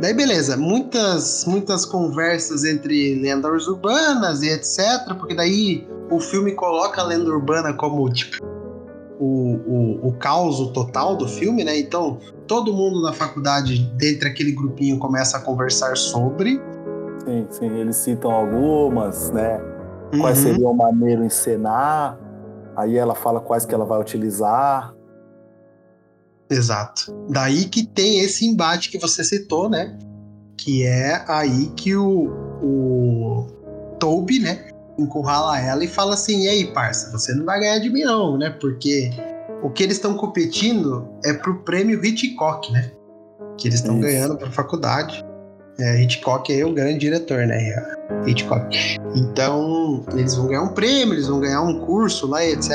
[0.01, 7.01] Daí beleza, muitas muitas conversas entre lendas urbanas e etc, porque daí o filme coloca
[7.01, 8.39] a lenda urbana como tipo
[9.23, 11.79] o, o, o caos total do filme, né?
[11.79, 16.61] Então todo mundo na faculdade, dentre aquele grupinho, começa a conversar sobre.
[17.25, 19.61] Sim, sim, eles citam algumas, né?
[20.19, 20.45] Quais uhum.
[20.45, 22.19] seria o maneiro encenar
[22.77, 24.95] Aí ela fala quais que ela vai utilizar.
[26.51, 27.15] Exato.
[27.29, 29.99] Daí que tem esse embate que você citou, né?
[30.57, 32.29] Que é aí que o,
[32.63, 33.47] o
[33.99, 34.69] Toby, né?
[35.03, 38.39] Encurrala ela e fala assim: e aí, parça, você não vai ganhar de mim, não,
[38.39, 38.51] né?
[38.61, 39.11] Porque
[39.63, 42.91] o que eles estão competindo é pro prêmio Hitchcock, né?
[43.57, 45.25] Que eles estão ganhando pra faculdade.
[45.79, 47.59] É, Hitchcock é o grande diretor, né?
[48.27, 48.99] Hitchcock.
[49.15, 52.71] Então, eles vão ganhar um prêmio, eles vão ganhar um curso lá, etc.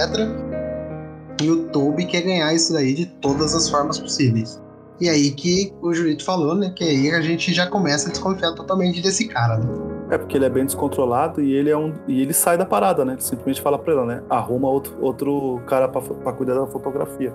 [1.41, 4.59] E o Toby quer ganhar isso daí de todas as formas possíveis.
[4.99, 6.73] E aí que o Julito falou, né?
[6.75, 9.96] Que aí a gente já começa a desconfiar totalmente desse cara, né?
[10.09, 11.93] É porque ele é bem descontrolado e ele é um.
[12.07, 13.13] E ele sai da parada, né?
[13.13, 14.23] Ele simplesmente fala pra ela, né?
[14.29, 17.33] Arruma outro, outro cara pra, pra cuidar da fotografia.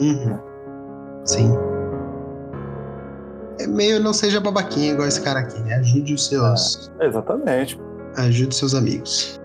[0.00, 0.38] Uhum.
[1.24, 1.52] Sim.
[3.60, 5.74] É meio não seja babaquinha igual esse cara aqui, né?
[5.76, 6.90] Ajude os seus.
[7.00, 7.78] É, exatamente.
[8.16, 9.40] Ajude seus amigos.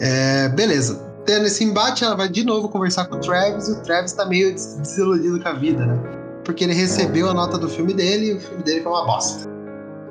[0.00, 1.04] É, beleza.
[1.24, 4.24] Tendo esse embate, ela vai de novo conversar com o Travis e o Travis tá
[4.24, 5.98] meio desiludido com a vida, né?
[6.44, 9.55] Porque ele recebeu a nota do filme dele e o filme dele foi uma bosta.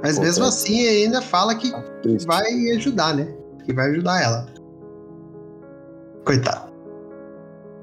[0.05, 0.47] Mas Pô, mesmo é.
[0.49, 1.73] assim, ainda fala que
[2.27, 3.27] vai ajudar, né?
[3.65, 4.45] Que vai ajudar ela.
[6.23, 6.71] Coitado.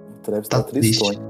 [0.08, 1.20] O Travis tá, tá triste.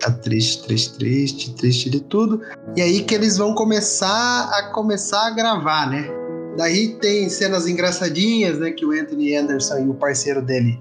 [0.00, 2.42] Tá triste, triste, triste, triste de tudo.
[2.76, 6.10] E aí que eles vão começar a começar a gravar, né?
[6.56, 8.72] Daí tem cenas engraçadinhas, né?
[8.72, 10.80] Que o Anthony Anderson e o parceiro dele,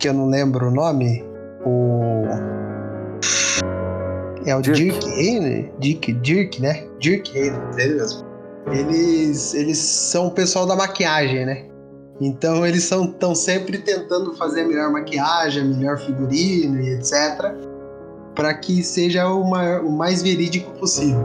[0.00, 1.24] que eu não lembro o nome,
[1.64, 2.24] o.
[4.44, 5.72] É o Dirk, Dirk?
[5.78, 6.88] Dirk, Dirk, né?
[7.04, 8.24] Dirk Hayne, ele mesmo.
[8.72, 11.66] Eles, eles são o pessoal da maquiagem, né?
[12.20, 17.54] Então eles estão sempre tentando fazer a melhor maquiagem, a melhor figurino e etc
[18.34, 21.24] para que seja o, maior, o, mais verídico possível.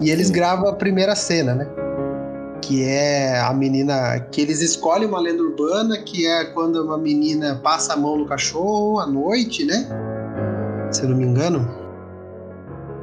[0.00, 1.68] E eles gravam a primeira cena, né?
[2.62, 4.20] Que é a menina.
[4.30, 8.26] Que eles escolhem uma lenda urbana, que é quando uma menina passa a mão no
[8.26, 9.88] cachorro à noite, né?
[10.90, 11.66] Se eu não me engano.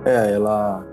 [0.05, 0.85] É, ela.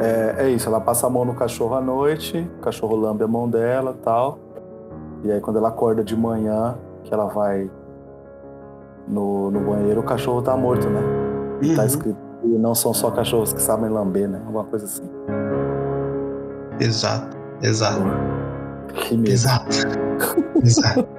[0.00, 3.28] É, é isso, ela passa a mão no cachorro à noite, o cachorro lambe a
[3.28, 4.38] mão dela tal.
[5.24, 7.70] E aí quando ela acorda de manhã, que ela vai
[9.08, 11.00] no, no banheiro, o cachorro tá morto, né?
[11.74, 11.86] Tá uhum.
[11.86, 14.40] escrito que não são só cachorros que sabem lamber, né?
[14.46, 15.08] Alguma coisa assim.
[16.78, 18.00] Exato, exato.
[18.94, 19.30] Que medo.
[19.30, 19.76] Exato.
[20.62, 21.15] exato.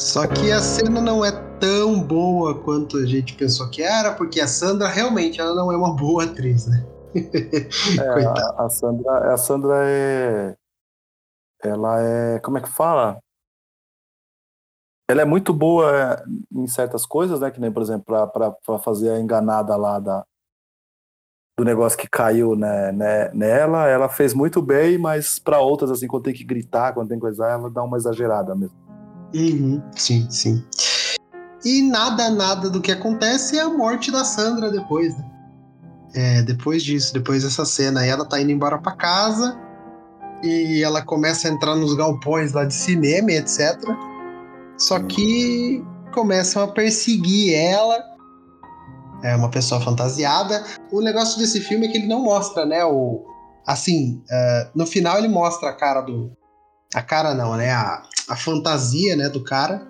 [0.00, 4.40] Só que a cena não é tão boa quanto a gente pensou que era, porque
[4.40, 6.86] a Sandra realmente ela não é uma boa atriz, né?
[7.14, 10.56] é, a, a, Sandra, a Sandra é.
[11.62, 12.38] Ela é.
[12.38, 13.18] Como é que fala?
[15.06, 17.50] ela é muito boa em certas coisas, né?
[17.50, 20.24] Que nem, por exemplo, para fazer a enganada lá da,
[21.58, 26.06] do negócio que caiu né, né, nela, ela fez muito bem, mas para outras, assim,
[26.06, 28.89] quando tem que gritar, quando tem que coisar, ela dá uma exagerada mesmo.
[29.34, 30.64] Uhum, sim, sim.
[31.64, 35.24] E nada, nada do que acontece é a morte da Sandra depois, né?
[36.14, 39.56] É, depois disso, depois dessa cena, ela tá indo embora para casa
[40.42, 43.78] e ela começa a entrar nos galpões lá de cinema, etc.
[44.76, 48.02] Só que começam a perseguir ela.
[49.22, 50.64] É uma pessoa fantasiada.
[50.90, 52.84] O negócio desse filme é que ele não mostra, né?
[52.84, 53.22] O,
[53.66, 56.32] assim, uh, no final ele mostra a cara do.
[56.94, 57.70] A cara não, né?
[57.70, 59.86] A, a fantasia né, do cara.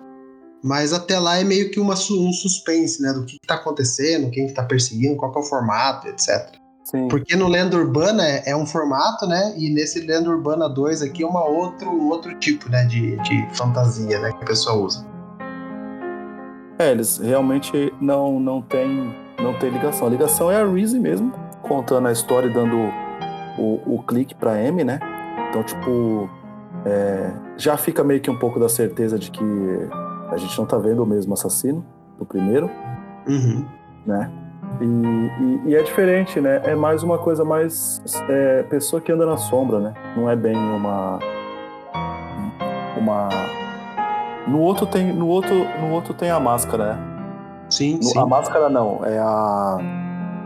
[0.63, 3.13] Mas até lá é meio que uma, um suspense, né?
[3.13, 6.55] Do que, que tá acontecendo, quem que tá perseguindo, qual que é o formato, etc.
[6.83, 7.07] Sim.
[7.07, 9.55] Porque no Lenda Urbana é, é, um formato, né?
[9.57, 13.47] E nesse Lenda Urbana 2 aqui é uma outro, um outro tipo né, de, de
[13.55, 15.05] fantasia né, que a pessoa usa.
[16.77, 20.07] É, eles realmente não, não tem não tem ligação.
[20.07, 21.31] A ligação é a Reese mesmo,
[21.63, 22.77] contando a história e dando
[23.57, 24.99] o, o clique pra M, né?
[25.49, 26.29] Então, tipo,
[26.85, 29.43] é, já fica meio que um pouco da certeza de que
[30.31, 31.85] a gente não tá vendo o mesmo assassino
[32.17, 32.69] do primeiro,
[33.27, 33.65] uhum.
[34.05, 34.31] né?
[34.79, 36.61] E, e, e, é diferente, né?
[36.63, 39.93] É mais uma coisa mais é, pessoa que anda na sombra, né?
[40.15, 41.19] Não é bem uma
[42.97, 43.29] uma
[44.47, 47.11] no outro tem no outro no outro tem a máscara, né?
[47.69, 48.19] Sim, no, sim.
[48.19, 49.77] A máscara não, é a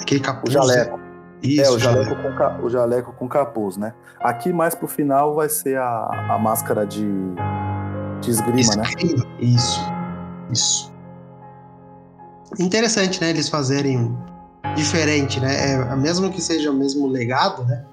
[0.01, 0.53] aquele capuz.
[0.53, 1.04] Jaleco.
[1.45, 3.93] Isso, é, o jaleco, com, o jaleco com capuz, né?
[4.19, 7.07] Aqui mais pro final vai ser a, a máscara de,
[8.21, 9.31] de esgrima, esgrima, né?
[9.39, 9.79] Isso.
[10.51, 10.93] Isso.
[12.59, 13.29] Interessante, né?
[13.29, 14.15] Eles fazerem
[14.75, 15.73] diferente, né?
[15.73, 17.85] É, mesmo que seja o mesmo legado, né?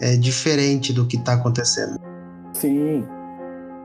[0.00, 1.98] É diferente do que está acontecendo.
[2.52, 3.06] Sim,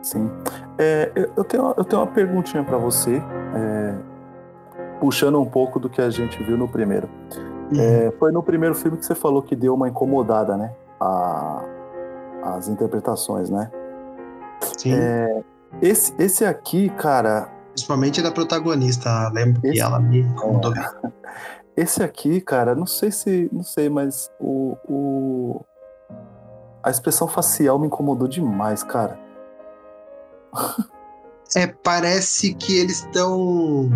[0.02, 0.30] sim.
[0.78, 3.22] É, eu, tenho, eu tenho uma perguntinha para você,
[3.56, 3.96] é,
[5.00, 7.10] puxando um pouco do que a gente viu no primeiro.
[7.72, 7.80] Uhum.
[7.80, 10.74] É, foi no primeiro filme que você falou que deu uma incomodada, né?
[11.00, 11.64] A,
[12.44, 13.72] as interpretações, né?
[14.78, 14.94] Sim.
[14.94, 15.44] É,
[15.82, 19.74] esse, esse aqui, cara, Principalmente da protagonista, lembro Esse...
[19.74, 20.74] que ela me incomodou.
[20.76, 20.92] É.
[21.76, 23.50] Esse aqui, cara, não sei se.
[23.52, 25.66] Não sei, mas o, o.
[26.84, 29.20] A expressão facial me incomodou demais, cara.
[31.56, 33.90] É, parece que eles estão.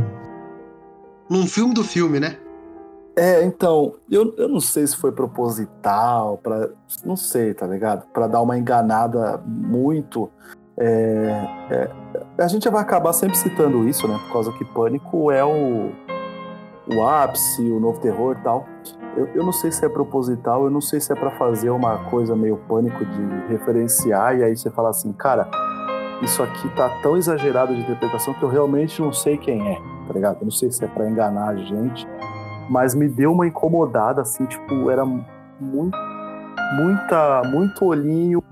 [1.30, 2.40] num filme do filme, né?
[3.18, 6.70] É, então, eu, eu não sei se foi proposital, para
[7.04, 8.06] não sei, tá ligado?
[8.14, 10.30] Para dar uma enganada muito.
[10.78, 11.90] É, é,
[12.38, 14.20] a gente vai acabar sempre citando isso, né?
[14.28, 15.92] Por causa que Pânico é o,
[16.94, 18.68] o ápice, o novo terror e tal.
[19.18, 21.98] Eu, eu não sei se é proposital, eu não sei se é para fazer uma
[22.12, 25.50] coisa meio pânico de referenciar e aí você fala assim, cara,
[26.22, 30.14] isso aqui tá tão exagerado de interpretação que eu realmente não sei quem é, tá
[30.14, 30.38] ligado?
[30.40, 32.08] Eu não sei se é para enganar a gente
[32.70, 35.98] mas me deu uma incomodada, assim, tipo, era muito,
[36.76, 38.44] muita, muito olhinho,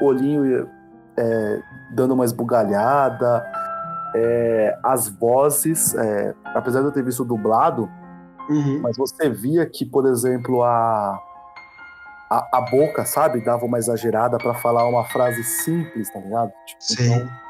[0.00, 0.68] olhinho
[1.16, 1.62] é,
[1.94, 3.44] dando uma esbugalhada,
[4.14, 7.88] é, as vozes, é, apesar de eu ter visto dublado,
[8.48, 8.80] uhum.
[8.82, 11.18] mas você via que, por exemplo, a,
[12.30, 16.52] a, a boca, sabe, dava uma exagerada para falar uma frase simples, tá ligado?
[16.66, 17.14] Tipo, Sim.
[17.14, 17.42] Então,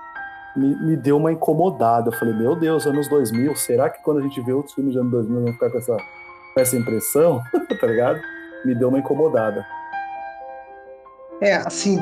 [0.57, 2.09] me, me deu uma incomodada.
[2.09, 4.99] Eu falei, meu Deus, anos 2000, será que quando a gente vê outros filmes de
[4.99, 7.43] anos 2000 vão ficar com essa, com essa impressão?
[7.81, 8.21] tá ligado?
[8.65, 9.67] Me deu uma incomodada.
[11.41, 11.99] É, assim,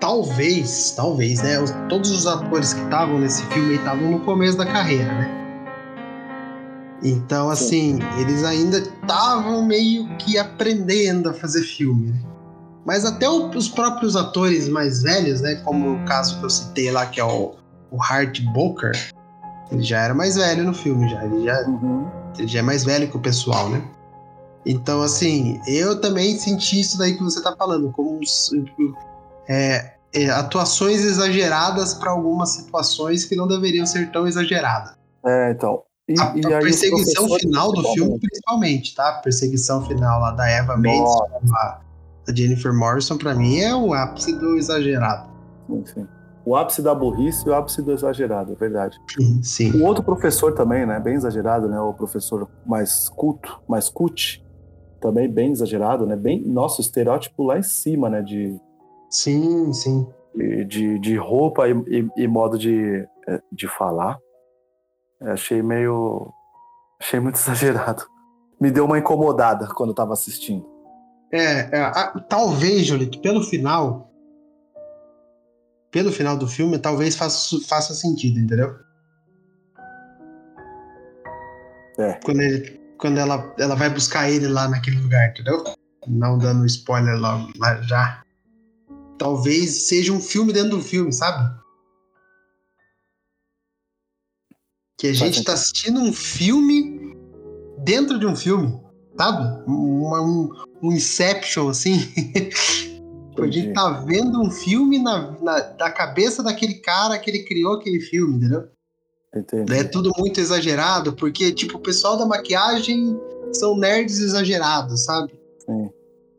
[0.00, 1.60] talvez, talvez, né?
[1.60, 5.34] Os, todos os atores que estavam nesse filme estavam no começo da carreira, né?
[7.02, 8.20] Então, assim, Sim.
[8.20, 12.20] eles ainda estavam meio que aprendendo a fazer filme, né?
[12.84, 15.56] Mas até os próprios atores mais velhos, né?
[15.56, 17.54] Como o caso que eu citei lá, que é o
[17.90, 18.92] o Hart Boker,
[19.70, 21.24] ele já era mais velho no filme, já.
[21.24, 22.06] Ele já, uhum.
[22.38, 23.82] ele já é mais velho que o pessoal, né?
[24.66, 28.20] Então, assim, eu também senti isso daí que você tá falando, como
[29.48, 34.94] é, é, atuações exageradas para algumas situações que não deveriam ser tão exageradas.
[35.24, 35.82] É, então.
[36.08, 39.08] E, a, e a perseguição final do filme, principalmente, tá?
[39.10, 41.14] A perseguição final lá da Eva Mendes
[41.54, 41.80] a,
[42.26, 45.28] a Jennifer Morrison, para mim, é o ápice do exagerado.
[45.66, 46.17] Sim, sim
[46.48, 48.98] o ápice da burrice e o ápice do exagerado, é verdade.
[49.42, 49.78] Sim.
[49.78, 54.42] O outro professor também, né, bem exagerado, né, o professor mais culto, mais cut,
[54.98, 58.58] também bem exagerado, né, bem, nosso estereótipo lá em cima, né, de...
[59.10, 60.06] Sim, sim.
[60.66, 64.18] De, de roupa e, e, e modo de, é, de falar.
[65.20, 66.32] achei meio...
[66.98, 68.04] Achei muito exagerado.
[68.58, 70.66] Me deu uma incomodada quando eu tava assistindo.
[71.30, 74.07] É, é a, talvez, Julito, pelo final,
[75.90, 78.76] pelo final do filme, talvez faça, faça sentido, entendeu?
[81.98, 82.12] É.
[82.24, 85.64] Quando, ele, quando ela, ela vai buscar ele lá naquele lugar, entendeu?
[86.06, 88.22] Não dando spoiler logo lá já.
[89.18, 91.58] Talvez seja um filme dentro do filme, sabe?
[94.96, 97.16] Que a gente tá assistindo um filme
[97.78, 98.80] dentro de um filme,
[99.16, 99.62] sabe?
[99.68, 101.98] Um, um, um Inception, assim.
[103.38, 107.44] Tipo, a gente tá vendo um filme na, na, da cabeça daquele cara que ele
[107.44, 108.64] criou aquele filme, entendeu?
[109.34, 109.72] Entendi.
[109.74, 113.18] É tudo muito exagerado, porque, tipo, o pessoal da maquiagem
[113.52, 115.38] são nerds exagerados, sabe?
[115.58, 115.90] Sim.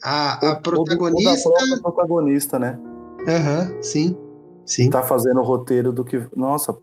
[0.03, 1.49] A, a protagonista.
[1.49, 2.79] O protagonista, né?
[3.27, 4.17] Aham, uhum, sim.
[4.65, 4.89] Sim.
[4.89, 6.21] Tá fazendo o roteiro do que.
[6.35, 6.75] Nossa,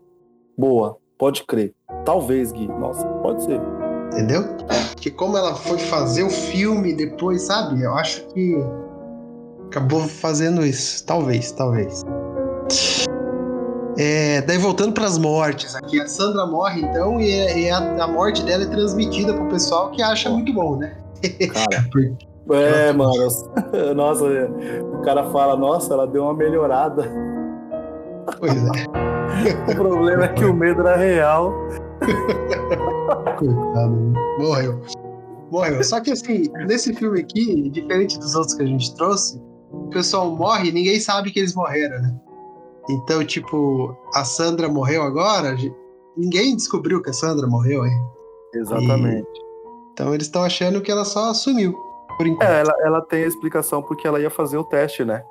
[0.57, 1.73] boa, pode crer.
[2.05, 2.67] Talvez, Gui.
[2.67, 3.59] Nossa, pode ser.
[4.13, 4.43] Entendeu?
[4.97, 7.81] Que como ela foi fazer o filme depois, sabe?
[7.81, 8.55] Eu acho que
[9.67, 11.05] acabou fazendo isso.
[11.05, 12.03] Talvez, talvez.
[13.97, 18.07] É, daí voltando para as mortes, aqui a Sandra morre então e, e a, a,
[18.07, 20.95] morte dela é transmitida pro pessoal que acha muito bom, né?
[21.51, 21.89] Cara,
[22.61, 23.11] é, mano,
[23.95, 24.25] nossa,
[24.93, 27.09] o cara fala, nossa, ela deu uma melhorada.
[28.37, 29.71] Pois é.
[29.71, 31.51] o problema é que o medo era real.
[33.35, 34.79] Coitado, morreu.
[35.49, 35.83] Morreu.
[35.83, 39.41] Só que assim, nesse filme aqui, diferente dos outros que a gente trouxe,
[39.71, 42.15] o pessoal morre ninguém sabe que eles morreram, né?
[42.89, 45.55] Então, tipo, a Sandra morreu agora,
[46.15, 48.01] ninguém descobriu que a Sandra morreu, hein?
[48.53, 49.27] Exatamente.
[49.27, 49.47] E...
[49.91, 51.73] Então eles estão achando que ela só sumiu,
[52.17, 52.47] por enquanto.
[52.47, 55.23] É, ela, ela tem a explicação porque ela ia fazer o teste, né?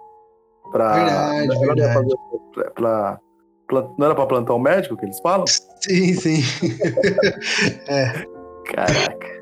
[0.70, 1.94] Pra, verdade, ela verdade.
[1.94, 3.20] Fazer, pra,
[3.68, 5.46] pra, não era pra plantar um médico que eles falam?
[5.46, 6.42] Sim, sim.
[7.88, 8.26] é.
[8.66, 9.35] Caraca.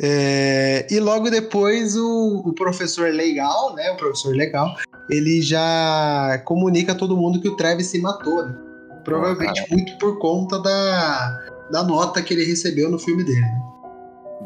[0.00, 3.90] É, e logo depois o, o, professor legal, né?
[3.92, 4.74] O professor legal,
[5.08, 8.56] ele já comunica a todo mundo que o Travis se matou, né?
[9.04, 11.38] Provavelmente oh, muito por conta da,
[11.70, 13.40] da nota que ele recebeu no filme dele.
[13.40, 13.62] Né?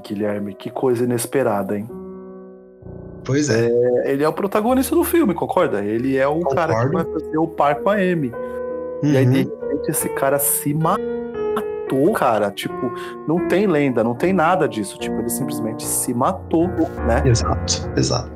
[0.06, 1.88] Guilherme, que coisa inesperada, hein?
[3.24, 3.68] Pois é.
[3.68, 4.12] é.
[4.12, 5.84] Ele é o protagonista do filme, concorda?
[5.84, 6.54] Ele é o Concordo.
[6.54, 8.32] cara que vai fazer o par com a Amy.
[9.02, 9.12] Uhum.
[9.12, 9.32] E aí, uhum.
[9.32, 11.04] de repente, simplesmente esse cara se matou,
[12.14, 12.50] cara.
[12.50, 12.92] Tipo,
[13.26, 14.98] não tem lenda, não tem nada disso.
[14.98, 16.68] Tipo, ele simplesmente se matou,
[17.06, 17.22] né?
[17.24, 18.30] Exato, exato.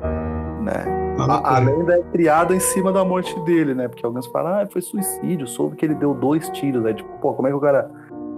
[0.61, 1.03] Né?
[1.19, 3.87] A, a, lenda é criada em cima da morte dele, né?
[3.87, 6.85] Porque alguns falam, ah, foi suicídio, soube que ele deu dois tiros.
[6.85, 7.89] Aí, tipo, pô, como é que o cara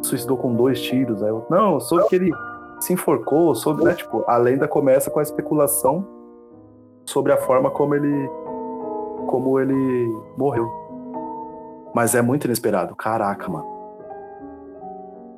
[0.02, 1.24] suicidou com dois tiros?
[1.24, 2.32] Aí eu, não, soube que ele
[2.80, 3.94] se enforcou, soube, né?
[3.94, 6.06] Tipo, a lenda começa com a especulação
[7.06, 8.30] sobre a forma como ele
[9.28, 10.08] como ele
[10.38, 10.70] morreu.
[11.94, 12.96] Mas é muito inesperado.
[12.96, 13.75] Caraca, mano.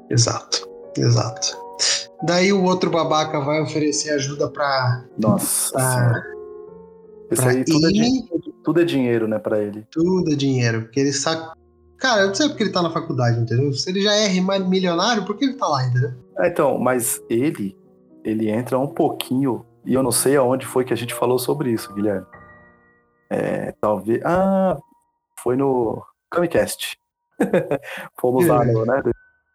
[0.10, 1.58] Exato, exato.
[2.24, 5.06] Daí o outro babaca vai oferecer ajuda pra.
[5.18, 5.72] Nossa.
[5.74, 6.24] Pra,
[7.30, 9.86] Esse pra aí tudo é, dinheiro, tudo é, dinheiro, né, pra ele.
[9.92, 10.84] Tudo é dinheiro.
[10.84, 11.48] Porque ele sabe.
[11.98, 13.72] Cara, eu não sei porque ele tá na faculdade, entendeu?
[13.74, 14.30] Se ele já é
[14.60, 16.14] milionário, por que ele tá lá, entendeu?
[16.40, 17.78] É, então, mas ele.
[18.24, 19.66] Ele entra um pouquinho.
[19.86, 22.26] E eu não sei aonde foi que a gente falou sobre isso, Guilherme.
[23.30, 24.22] É, talvez.
[24.26, 24.78] Ah,
[25.42, 26.98] foi no Camicast.
[28.20, 29.02] Fomos lá no, né?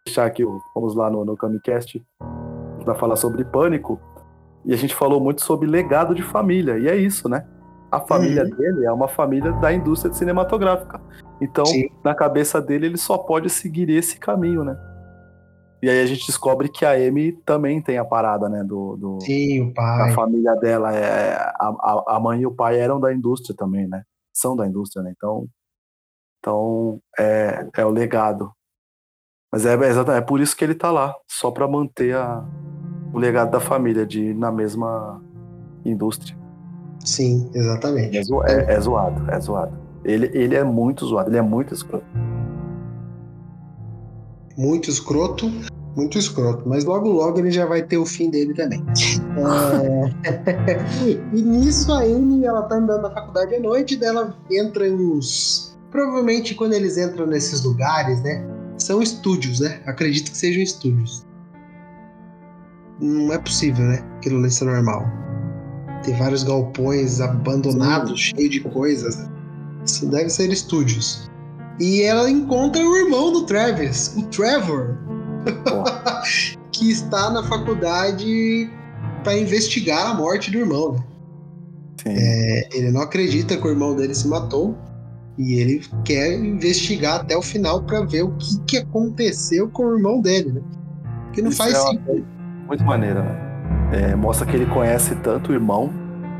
[0.04, 0.44] Deixar aqui,
[0.74, 2.04] fomos lá no, no Camicast
[2.84, 4.00] para falar sobre pânico.
[4.64, 6.78] E a gente falou muito sobre legado de família.
[6.78, 7.46] E é isso, né?
[7.90, 8.50] A família uhum.
[8.50, 11.00] dele é uma família da indústria cinematográfica.
[11.40, 11.88] Então, Sim.
[12.02, 14.76] na cabeça dele, ele só pode seguir esse caminho, né?
[15.82, 18.62] E aí a gente descobre que a Amy também tem a parada, né?
[18.62, 20.10] Do, do Sim, o pai.
[20.10, 24.04] A família dela, é, a, a mãe e o pai eram da indústria também, né?
[24.32, 25.12] São da indústria, né?
[25.14, 25.46] Então,
[26.38, 28.52] então é, é o legado.
[29.52, 32.42] Mas é, é, é por isso que ele tá lá, só para manter a,
[33.12, 35.22] o legado da família, de ir na mesma
[35.84, 36.34] indústria.
[37.04, 38.16] Sim, exatamente.
[38.16, 39.76] É, zo, é, é zoado, é zoado.
[40.04, 42.06] Ele, ele é muito zoado, ele é muito escroto.
[44.56, 45.52] Muito escroto,
[45.94, 48.82] muito escroto, mas logo logo ele já vai ter o fim dele também.
[49.36, 50.74] É...
[51.36, 55.76] e nisso a ela tá andando na faculdade à noite, dela entra em uns.
[55.90, 58.46] Provavelmente quando eles entram nesses lugares, né?
[58.78, 59.80] São estúdios, né?
[59.86, 61.26] Acredito que sejam estúdios.
[63.00, 64.04] Não é possível, né?
[64.16, 65.06] Aquilo ali ser normal.
[66.04, 69.28] Tem vários galpões abandonados, cheios de coisas.
[69.84, 71.30] Isso deve ser estúdios.
[71.80, 74.96] E ela encontra o irmão do Travis, o Trevor,
[76.70, 78.70] que está na faculdade
[79.24, 80.92] para investigar a morte do irmão.
[80.92, 81.04] Né?
[82.04, 84.76] É, ele não acredita que o irmão dele se matou
[85.38, 89.96] e ele quer investigar até o final para ver o que, que aconteceu com o
[89.96, 90.62] irmão dele, né?
[91.32, 92.26] Que não Isso faz é sentido.
[92.66, 93.52] Muito maneira, né?
[93.92, 95.90] É, mostra que ele conhece tanto o irmão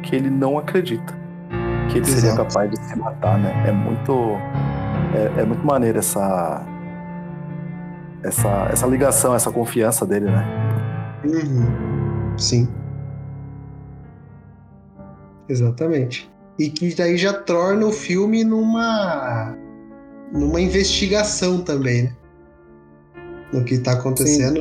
[0.03, 1.23] que ele não acredita
[1.93, 2.21] que ele Exato.
[2.21, 3.69] seria capaz de se matar, né?
[3.69, 4.13] É muito
[5.15, 6.65] é, é muito maneiro essa,
[8.23, 10.45] essa, essa ligação, essa confiança dele, né?
[11.25, 12.39] Uhum.
[12.39, 12.69] Sim.
[15.49, 16.32] Exatamente.
[16.63, 19.59] E que daí já torna o filme numa
[20.33, 22.17] numa investigação também, né?
[23.53, 24.61] No que está acontecendo.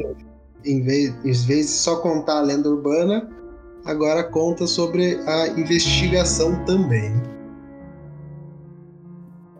[0.65, 3.29] Em vez, em vez de só contar a lenda urbana,
[3.85, 7.13] agora conta sobre a investigação também.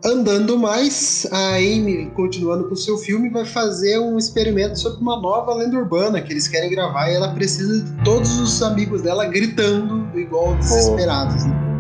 [0.04, 5.22] Andando mais, a Amy, continuando com o seu filme, vai fazer um experimento sobre uma
[5.22, 9.28] nova lenda urbana que eles querem gravar e ela precisa de todos os amigos dela
[9.28, 11.46] gritando igual desesperados.
[11.46, 11.71] Né?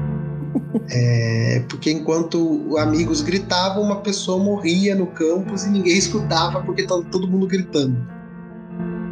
[0.94, 7.02] É, porque enquanto amigos gritavam, uma pessoa morria no campus e ninguém escutava porque estava
[7.04, 7.96] todo mundo gritando.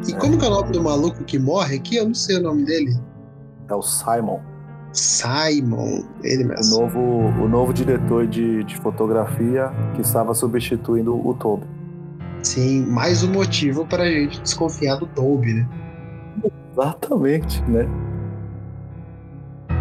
[0.08, 1.96] E como que é o nome do maluco que morre aqui?
[1.98, 2.98] Eu não sei o nome dele.
[3.70, 4.40] É o Simon.
[4.92, 6.78] Simon, ele mesmo.
[6.78, 7.00] O novo,
[7.44, 11.68] o novo diretor de, de fotografia que estava substituindo o Toby.
[12.42, 15.70] Sim, mais um motivo para a gente desconfiar do Toby, né?
[16.72, 17.88] Exatamente, né?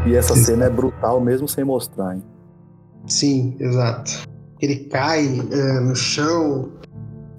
[0.06, 2.22] E essa cena é brutal mesmo sem mostrar, hein?
[3.06, 4.28] Sim, exato.
[4.60, 6.70] Ele cai é, no chão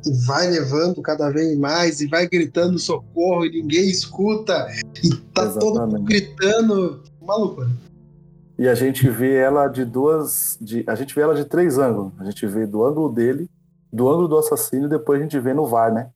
[0.06, 4.68] e vai levando cada vez mais e vai gritando socorro e ninguém escuta
[5.04, 5.60] e tá Exatamente.
[5.60, 7.62] todo mundo gritando maluco.
[7.62, 7.72] Né?
[8.58, 10.58] E a gente vê ela de duas.
[10.60, 12.12] De, a gente vê ela de três ângulos.
[12.20, 13.50] A gente vê do ângulo dele,
[13.92, 16.10] do ângulo do assassino, e depois a gente vê no VAR, né?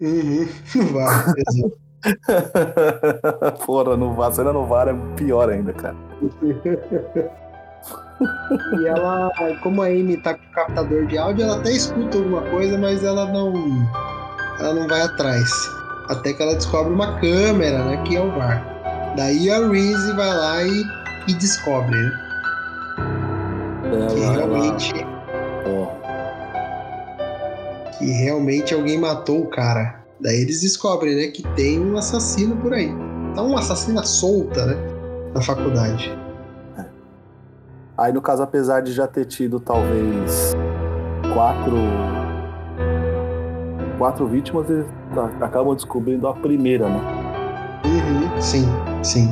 [0.00, 1.83] Uhum, no VAR, exato.
[3.64, 5.96] Porra, no VAR, cena no VAR é pior ainda, cara.
[8.80, 9.30] e ela,
[9.62, 13.02] como a Amy tá com o captador de áudio, ela até escuta alguma coisa, mas
[13.02, 13.52] ela não.
[14.60, 15.50] Ela não vai atrás.
[16.08, 18.02] Até que ela descobre uma câmera, né?
[18.04, 18.62] Que é o VAR.
[19.16, 20.84] Daí a Reese vai lá e,
[21.28, 22.20] e descobre, né?
[23.84, 24.94] Ela, que realmente.
[25.64, 26.04] Ela...
[27.98, 30.03] Que realmente alguém matou o cara.
[30.24, 32.88] Daí eles descobrem, né, que tem um assassino por aí.
[33.34, 34.74] Tá uma assassina solta, né?
[35.34, 36.10] Na faculdade.
[36.78, 36.84] É.
[37.98, 40.54] Aí no caso, apesar de já ter tido talvez
[41.34, 41.76] quatro
[43.98, 44.86] quatro vítimas, eles
[45.42, 47.00] acabam descobrindo a primeira, né?
[47.84, 48.64] Uhum, sim,
[49.02, 49.28] sim.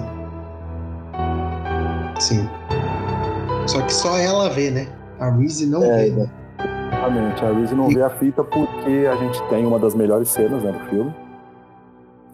[2.21, 2.47] Sim.
[3.67, 4.89] Só que só ela vê, né?
[5.19, 6.11] A Reese não é, vê.
[6.11, 6.31] Né?
[6.93, 7.95] Exatamente, a Reese não e...
[7.95, 11.15] vê a fita porque a gente tem uma das melhores cenas né, do filme.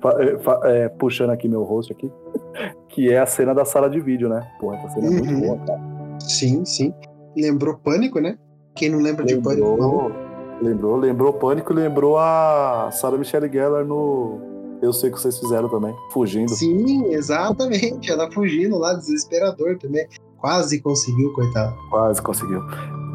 [0.05, 2.11] É, é, puxando aqui meu rosto aqui,
[2.89, 4.47] que é a cena da sala de vídeo, né?
[4.61, 5.41] Pô, essa cena é muito uhum.
[5.41, 5.81] boa, cara.
[6.21, 6.95] Sim, sim.
[7.37, 8.37] Lembrou Pânico, né?
[8.75, 9.77] Quem não lembra lembrou, de Pânico?
[9.77, 10.29] Não.
[10.61, 14.41] Lembrou, lembrou Pânico e lembrou a Sarah Michelle Gellar no
[14.83, 16.51] Eu Sei Que Vocês Fizeram também, fugindo.
[16.51, 18.11] Sim, exatamente.
[18.11, 20.07] Ela fugindo lá, desesperador também.
[20.37, 21.75] Quase conseguiu, coitado.
[21.91, 22.63] Quase conseguiu.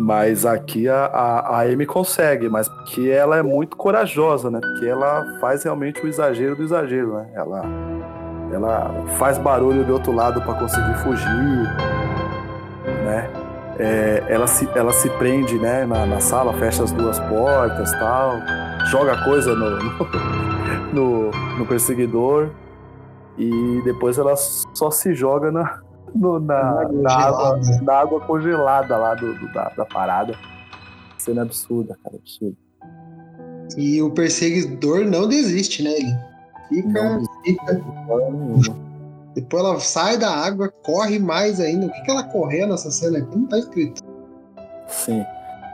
[0.04, 4.60] Mas aqui a, a, a Amy consegue, mas porque ela é muito corajosa, né?
[4.60, 7.30] Porque ela faz realmente o exagero do exagero, né?
[7.34, 7.64] Ela,
[8.52, 11.64] ela faz barulho do outro lado para conseguir fugir,
[13.06, 13.30] né?
[13.80, 18.42] É, ela, se, ela se prende né, na, na, sala, fecha as duas portas tal,
[18.88, 19.80] joga coisa no,
[20.94, 22.50] no, no perseguidor
[23.38, 25.80] e depois ela só se joga na,
[26.16, 30.36] no, na, na, água, na água congelada lá do, do da, da, parada.
[31.18, 32.58] Cena absurda, cara, absurda.
[33.78, 35.92] E o perseguidor não desiste, né?
[35.92, 36.18] Ele
[36.70, 37.22] fica.
[39.34, 41.88] Depois ela sai da água, corre mais ainda.
[41.88, 43.38] O que, que ela correu nessa cena aqui?
[43.38, 44.04] Não tá escrito.
[44.88, 45.22] Sim.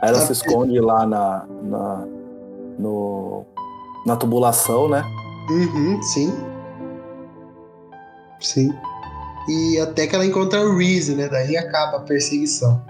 [0.02, 2.06] Aí ela tá se esconde lá na, na,
[2.78, 3.44] no,
[4.06, 5.04] na tubulação, né?
[5.50, 6.32] Uhum, sim.
[8.40, 8.72] Sim.
[9.50, 11.28] E até que ela encontra a Reese, né?
[11.28, 12.80] Daí acaba a perseguição.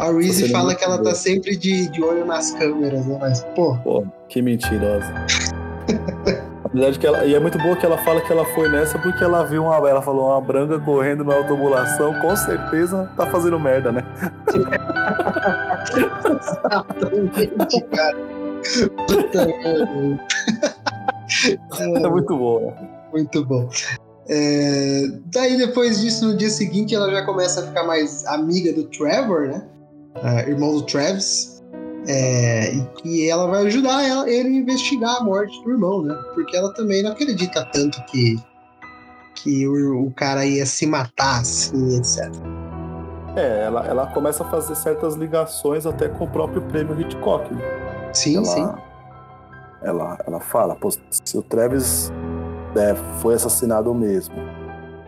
[0.00, 3.18] A Reese fala que ela tá sempre de, de olho nas câmeras, né?
[3.20, 3.76] Mas, pô.
[3.84, 5.12] Pô, que mentirosa.
[6.64, 7.26] Apesar de que ela.
[7.26, 9.76] E é muito boa que ela fala que ela foi nessa porque ela viu uma.
[9.86, 14.02] Ela falou uma branca correndo na automulação, com certeza tá fazendo merda, né?
[16.40, 18.16] Exatamente, cara.
[22.02, 22.74] é muito bom.
[23.12, 23.68] Muito bom.
[24.28, 28.84] É, daí depois disso, no dia seguinte, ela já começa a ficar mais amiga do
[28.84, 29.62] Trevor, né?
[30.16, 31.62] Uh, irmão do Travis.
[32.08, 36.14] É, e que ela vai ajudar ela, ele a investigar a morte do irmão, né?
[36.34, 38.36] Porque ela também não acredita tanto que,
[39.36, 42.28] que o, o cara ia se matar, assim, etc.
[43.36, 47.52] É, ela, ela começa a fazer certas ligações até com o próprio prêmio Hitchcock.
[47.54, 47.60] Né?
[48.12, 48.68] Sim, ela, sim.
[49.82, 50.76] Ela, ela fala,
[51.10, 52.12] se o Travis
[52.76, 54.34] é, foi assassinado mesmo.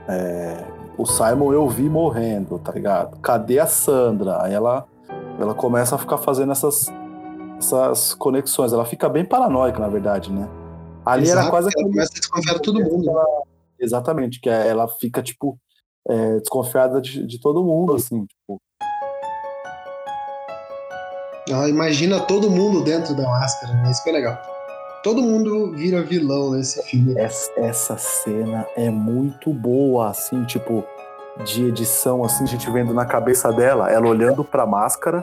[0.09, 0.65] É,
[0.97, 3.19] o Simon eu vi morrendo, tá ligado?
[3.19, 4.43] Cadê a Sandra?
[4.43, 4.87] Aí ela,
[5.41, 6.87] ela começa a ficar fazendo essas,
[7.59, 8.73] essas conexões.
[8.73, 10.49] Ela fica bem paranoica, na verdade, né?
[11.05, 11.71] Ali Exato, era quase.
[11.77, 13.11] Ela começa a desconfiar de todo mundo.
[13.11, 13.27] Ela,
[13.79, 15.59] exatamente, que é, ela fica, tipo,
[16.09, 18.61] é, desconfiada de, de todo mundo, assim, tipo.
[21.47, 23.91] Ela imagina todo mundo dentro da máscara, né?
[23.91, 24.54] Isso que é legal
[25.05, 27.15] todo mundo vira vilão nesse filme.
[27.17, 30.83] Essa, essa, cena é muito boa, assim, tipo,
[31.45, 35.23] de edição, assim, a gente vendo na cabeça dela, ela olhando pra máscara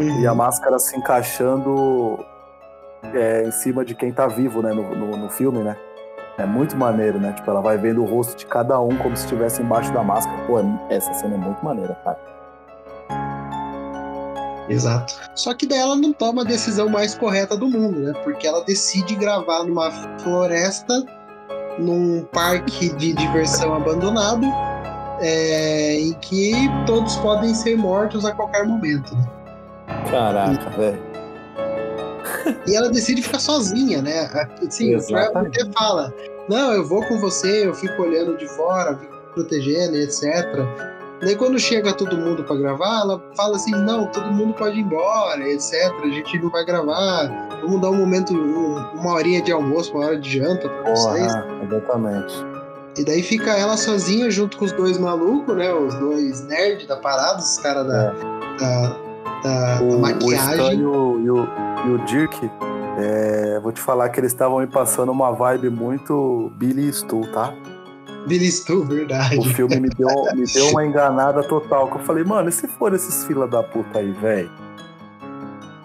[0.00, 0.20] uhum.
[0.20, 2.18] e a máscara se encaixando
[3.12, 5.76] é, em cima de quem tá vivo, né, no, no, no, filme, né?
[6.38, 7.32] É muito maneiro, né?
[7.32, 10.38] Tipo, ela vai vendo o rosto de cada um como se estivesse embaixo da máscara.
[10.46, 10.58] Pô,
[10.88, 12.31] essa cena é muito maneira, cara.
[14.68, 15.14] Exato.
[15.34, 18.12] Só que daí ela não toma a decisão mais correta do mundo, né?
[18.22, 19.90] Porque ela decide gravar numa
[20.20, 21.04] floresta,
[21.78, 24.46] num parque de diversão abandonado,
[25.20, 26.52] é, em que
[26.86, 29.14] todos podem ser mortos a qualquer momento.
[29.14, 29.24] Né?
[30.10, 31.12] Caraca, velho.
[32.66, 34.30] E ela decide ficar sozinha, né?
[34.66, 36.14] Assim, o Trevor até fala:
[36.48, 40.22] Não, eu vou com você, eu fico olhando de fora, fico protegendo, etc.
[41.22, 44.82] Daí quando chega todo mundo para gravar, ela fala assim, não, todo mundo pode ir
[44.82, 45.72] embora, etc.
[46.02, 47.48] A gente não vai gravar.
[47.62, 51.32] Vamos dar um momento, uma horinha de almoço, uma hora de janta para vocês.
[51.62, 52.34] Exatamente.
[52.98, 55.72] E daí fica ela sozinha junto com os dois malucos, né?
[55.72, 58.58] Os dois nerds da parada, os caras da, é.
[58.58, 58.96] da,
[59.42, 60.84] da, o, da, maquiagem.
[60.84, 61.48] O e, o,
[61.86, 62.50] e o Dirk,
[62.98, 67.54] é, vou te falar que eles estavam me passando uma vibe muito Billy Stu, tá?
[68.26, 69.38] Billy Stu, verdade.
[69.38, 71.88] O filme me deu, me deu uma enganada total.
[71.88, 74.50] Que eu falei, mano, e se for esses fila da puta aí, velho?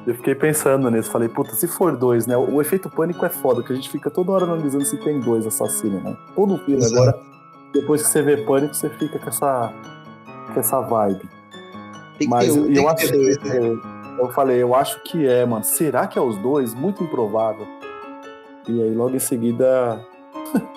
[0.06, 2.38] Eu fiquei pensando nisso, falei, puta, se for dois, né?
[2.38, 5.46] O efeito pânico é foda, que a gente fica toda hora analisando se tem dois
[5.46, 6.16] assassinos, né?
[6.34, 6.96] Todo filme Exato.
[6.96, 7.20] agora,
[7.74, 9.74] depois que você vê pânico, você fica com essa,
[10.54, 11.30] com essa vibe.
[12.18, 13.80] Tem Mas um, eu acho dois, que, né?
[14.18, 15.66] eu falei, eu acho que é, mano.
[15.66, 16.74] Será que é os dois?
[16.74, 17.68] Muito improvável.
[18.68, 20.00] E aí logo em seguida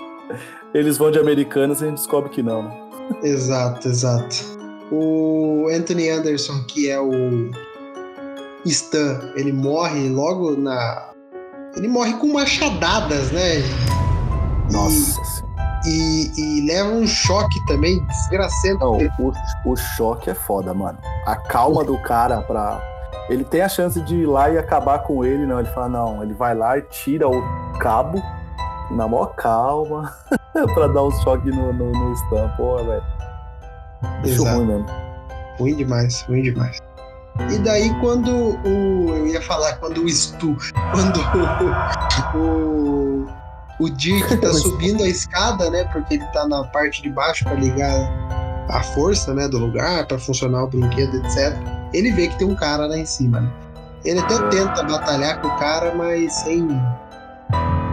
[0.75, 2.91] eles vão de americanas e a gente descobre que não, né?
[3.23, 4.37] Exato, exato.
[4.93, 7.51] O Anthony Anderson, que é o
[8.65, 11.11] Stan, ele morre logo na
[11.77, 13.63] Ele morre com machadadas, né?
[14.73, 15.21] Nossa
[15.85, 18.81] e, e, leva um choque também, desgracento.
[18.81, 19.33] Não, o,
[19.65, 20.99] o choque é foda, mano.
[21.25, 22.81] A calma do cara pra.
[23.29, 25.59] Ele tem a chance de ir lá e acabar com ele, não.
[25.59, 27.43] Ele fala, não, ele vai lá e tira o
[27.79, 28.23] cabo
[28.91, 30.13] na maior calma
[30.53, 32.15] pra dar um choque no, no, no.
[32.57, 33.03] Porra, velho.
[34.25, 34.87] Isso ruim mesmo.
[35.59, 36.79] Ruim demais, ruim demais.
[37.51, 39.17] E daí quando o.
[39.17, 40.57] Eu ia falar quando o Stu.
[40.93, 41.21] Quando
[42.35, 42.39] o,
[43.81, 45.85] o, o Dirk tá subindo a escada, né?
[45.93, 48.11] Porque ele tá na parte de baixo para ligar
[48.69, 51.57] a força né, do lugar, para funcionar o brinquedo, etc.
[51.93, 53.51] Ele vê que tem um cara lá em cima, né?
[54.05, 56.69] Ele até tenta batalhar com o cara, mas sem.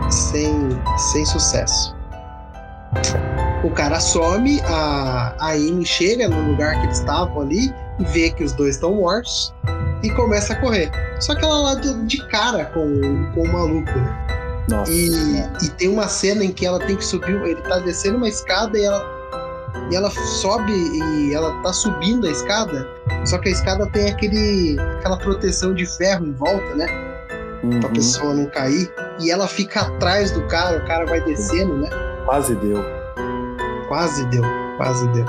[0.10, 0.70] sem,
[1.12, 1.97] sem sucesso.
[3.64, 8.44] O cara some, a, a Amy chega no lugar que eles estavam ali, vê que
[8.44, 9.54] os dois estão mortos
[10.04, 10.92] e começa a correr.
[11.20, 14.28] Só que ela lá de, de cara com, com o maluco, né?
[14.70, 14.92] Nossa.
[14.92, 18.28] E, e tem uma cena em que ela tem que subir, ele tá descendo uma
[18.28, 19.18] escada e ela
[19.90, 22.86] e ela sobe e ela tá subindo a escada,
[23.26, 26.88] só que a escada tem aquele aquela proteção de ferro em volta, né?
[27.64, 27.80] Uhum.
[27.80, 28.92] Pra pessoa não cair.
[29.20, 31.90] E ela fica atrás do cara, o cara vai descendo, né?
[32.28, 32.78] Quase deu.
[33.88, 34.44] Quase deu,
[34.76, 35.24] quase deu.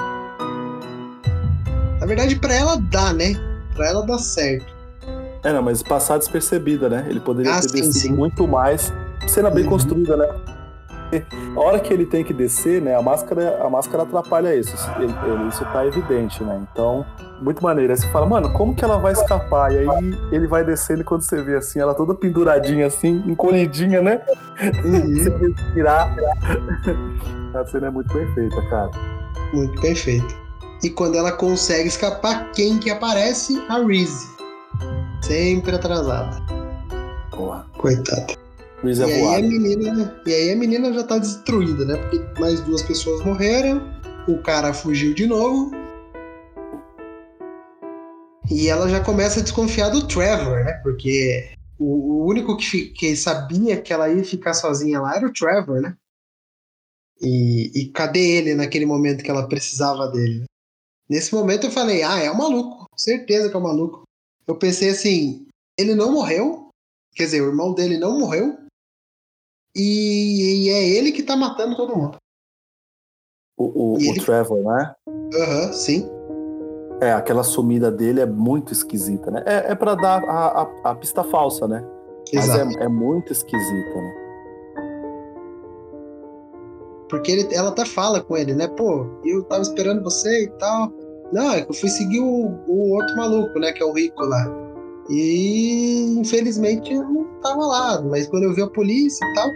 [2.00, 3.34] Na verdade, para ela dá, né?
[3.76, 4.66] Para ela dá certo.
[5.44, 7.06] É, não, mas passar despercebida, né?
[7.08, 8.12] Ele poderia ah, ter sim, sim.
[8.12, 8.92] muito mais.
[9.28, 9.70] Cena bem uhum.
[9.70, 10.26] construída, né?
[11.56, 12.94] A hora que ele tem que descer, né?
[12.94, 14.76] A máscara, a máscara atrapalha isso.
[14.98, 16.66] Ele, ele, isso tá evidente, né?
[16.70, 17.04] Então,
[17.40, 17.92] muito maneiro.
[17.92, 19.72] Aí você fala, mano, como que ela vai escapar?
[19.72, 24.02] E aí ele vai descendo e quando você vê assim, ela toda penduradinha assim, encolhidinha,
[24.02, 24.20] né?
[24.84, 25.14] Uhum.
[25.16, 26.14] você respirar.
[27.54, 28.90] A cena é muito bem feita, cara.
[29.52, 30.48] Muito bem feita.
[30.82, 33.60] E quando ela consegue escapar, quem que aparece?
[33.68, 34.28] A Reese.
[35.22, 36.36] Sempre atrasada.
[37.30, 37.66] Porra.
[37.78, 38.47] Coitada.
[38.84, 41.96] É e, aí a menina, e aí a menina já tá destruída, né?
[41.96, 43.82] Porque mais duas pessoas morreram,
[44.28, 45.72] o cara fugiu de novo.
[48.50, 50.74] E ela já começa a desconfiar do Trevor, né?
[50.82, 55.32] Porque o, o único que, que sabia que ela ia ficar sozinha lá era o
[55.32, 55.96] Trevor, né?
[57.20, 60.40] E, e cadê ele naquele momento que ela precisava dele?
[60.40, 60.46] Né?
[61.08, 64.02] Nesse momento eu falei, ah, é um maluco, certeza que é um maluco.
[64.46, 66.68] Eu pensei assim, ele não morreu,
[67.14, 68.56] quer dizer, o irmão dele não morreu,
[69.74, 72.16] e, e é ele que tá matando todo mundo.
[73.56, 74.20] O, o, o ele...
[74.20, 74.94] Trevor, né?
[75.34, 76.08] Aham, uhum, sim.
[77.00, 79.42] É, aquela sumida dele é muito esquisita, né?
[79.46, 81.84] É, é pra dar a, a, a pista falsa, né?
[82.32, 82.66] Exato.
[82.66, 84.14] Mas é, é muito esquisita, né?
[87.08, 88.68] Porque ele, ela até fala com ele, né?
[88.68, 90.92] Pô, eu tava esperando você e tal.
[91.32, 93.72] Não, é que eu fui seguir o, o outro maluco, né?
[93.72, 94.67] Que é o rico lá.
[95.10, 98.02] E infelizmente eu não tava lá.
[98.02, 99.48] Mas quando eu vi a polícia e tal.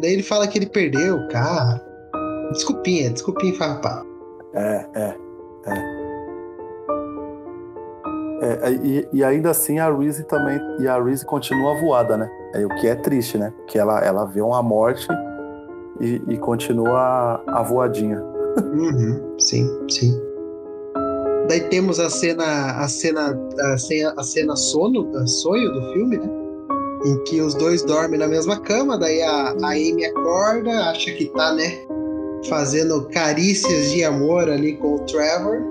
[0.00, 1.80] Daí ele fala que ele perdeu o carro.
[2.52, 4.04] Desculpinha, desculpinha farpar.
[4.54, 5.16] É, é,
[5.66, 6.06] é.
[8.38, 12.30] É, e, e, ainda assim a Reese também e a Reese continua voada, né?
[12.54, 13.52] É, o que é triste, né?
[13.66, 15.08] Que ela, ela vê uma morte
[16.00, 18.22] e, e continua a voadinha.
[18.22, 20.25] Uhum, sim, sim.
[21.48, 26.28] Daí temos a cena, a cena, a cena, a cena sono, sonho do filme, né?
[27.04, 31.26] Em que os dois dormem na mesma cama, daí a, a Amy acorda, acha que
[31.26, 31.78] tá, né?
[32.48, 35.62] Fazendo carícias de amor ali com o Trevor.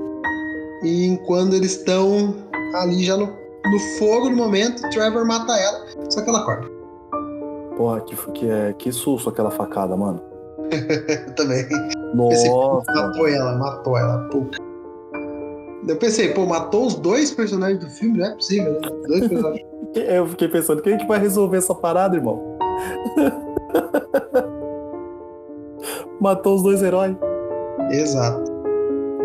[0.84, 2.36] E enquanto eles estão
[2.76, 6.70] ali já no, no fogo no momento, o Trevor mata ela, só que ela acorda.
[7.76, 10.22] Porra, que, que, é, que susto aquela facada, mano.
[11.36, 11.66] Também.
[12.14, 12.48] Nossa.
[12.94, 14.30] matou ela, matou ela.
[14.30, 14.75] Puta.
[15.88, 18.18] Eu pensei, pô, matou os dois personagens do filme?
[18.18, 18.90] Não é possível, né?
[19.08, 19.66] Dois personagens.
[19.96, 22.58] Eu fiquei pensando, quem é que vai resolver essa parada, irmão?
[26.20, 27.16] matou os dois heróis.
[27.92, 28.52] Exato.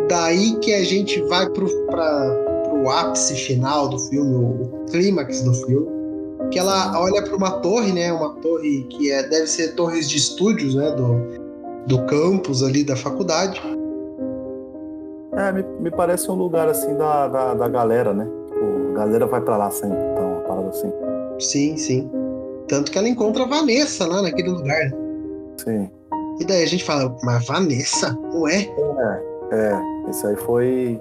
[0.09, 2.37] Daí que a gente vai pro, pra,
[2.69, 6.01] pro ápice final do filme, o clímax do filme
[6.51, 8.13] que ela olha para uma torre, né?
[8.13, 10.91] Uma torre que é, deve ser torres de estúdios, né?
[10.93, 13.61] Do, do campus ali da faculdade.
[15.33, 18.27] É, me, me parece um lugar assim da, da, da galera, né?
[18.49, 20.93] Tipo, a galera vai para lá sempre, então, uma parada assim.
[21.39, 22.11] Sim, sim.
[22.69, 24.93] Tanto que ela encontra a Vanessa lá naquele lugar.
[25.57, 25.91] Sim.
[26.39, 28.63] E daí a gente fala, mas Vanessa, não é?
[28.63, 29.21] É,
[29.53, 30.11] é.
[30.11, 31.01] Isso aí foi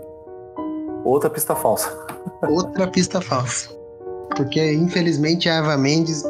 [1.03, 1.89] outra pista falsa.
[2.49, 3.69] Outra pista falsa.
[4.35, 6.23] Porque, infelizmente, a Eva Mendes,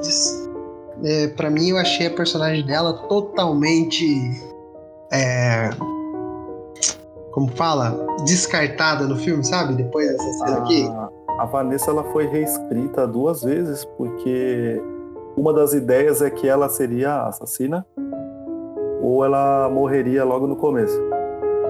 [1.03, 4.05] é, para mim, eu achei a personagem dela totalmente.
[5.11, 5.69] É,
[7.39, 7.97] como fala?
[8.25, 9.73] Descartada no filme, sabe?
[9.75, 10.85] Depois dessa cena aqui.
[11.37, 14.81] A Vanessa ela foi reescrita duas vezes porque
[15.37, 17.85] uma das ideias é que ela seria assassina
[19.01, 20.99] ou ela morreria logo no começo.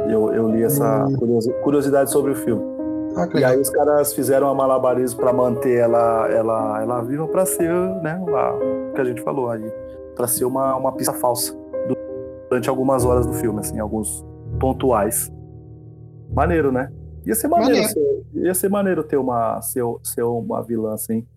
[0.10, 1.16] Eu, eu li essa hum.
[1.62, 2.64] curiosidade sobre o filme.
[3.16, 7.46] Ah, e aí os caras fizeram a malabarismo para manter ela, ela, ela viva para
[7.46, 9.72] ser, né, o que a gente falou aí,
[10.16, 11.56] para ser uma, uma pista falsa
[12.50, 14.26] durante algumas horas do filme, assim, alguns
[14.60, 15.32] pontuais.
[16.30, 16.92] Maneiro, né?
[17.26, 17.94] Ia ser maneiro, maneiro.
[17.94, 21.28] Ser, ia ser maneiro ter uma ser, ser uma vilã assim.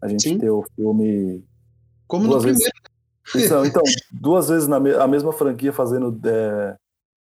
[0.00, 0.38] A gente Sim.
[0.38, 1.44] ter o filme
[2.06, 2.68] como no vezes,
[3.30, 3.46] primeiro.
[3.46, 6.76] Então, então, duas vezes na a mesma franquia fazendo é,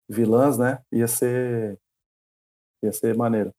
[0.09, 0.79] vilãs, né?
[0.91, 1.79] Ia ser
[2.83, 3.53] ia ser maneiro.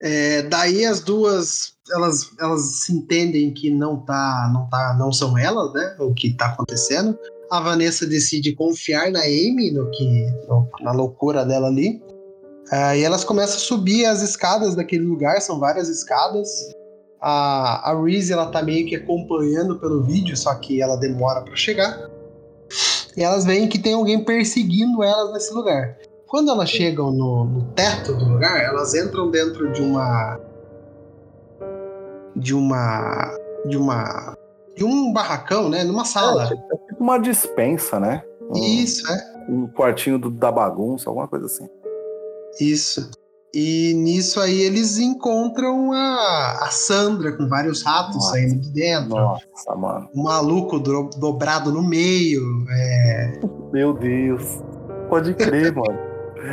[0.00, 5.38] É, daí as duas elas, elas se entendem que não tá não tá não são
[5.38, 5.96] elas, né?
[5.98, 7.18] O que tá acontecendo.
[7.52, 12.02] A Vanessa decide confiar na Amy no que no, na loucura dela ali.
[12.72, 16.48] Uh, e elas começam a subir as escadas daquele lugar, são várias escadas.
[17.20, 21.54] A, a Reese ela tá meio que acompanhando pelo vídeo, só que ela demora para
[21.54, 22.10] chegar.
[23.14, 25.98] E elas veem que tem alguém perseguindo elas nesse lugar.
[26.26, 30.40] Quando elas chegam no, no teto do lugar, elas entram dentro de uma.
[32.34, 33.36] de uma.
[33.66, 34.34] de uma.
[34.74, 35.84] de um barracão, né?
[35.84, 36.44] Numa sala.
[36.44, 38.22] É, tipo uma dispensa, né?
[38.50, 39.32] Um, Isso, é.
[39.48, 41.68] Um quartinho do, da bagunça, alguma coisa assim.
[42.60, 43.10] Isso.
[43.54, 49.10] E nisso aí eles encontram a, a Sandra com vários ratos nossa, saindo de dentro.
[49.10, 50.08] Nossa, mano.
[50.14, 52.42] Um maluco do, dobrado no meio.
[52.70, 53.40] É...
[53.72, 54.62] Meu Deus.
[55.10, 55.98] Pode crer, mano.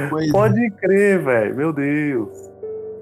[0.10, 0.70] Pois Pode é.
[0.72, 1.56] crer, velho.
[1.56, 2.30] Meu Deus.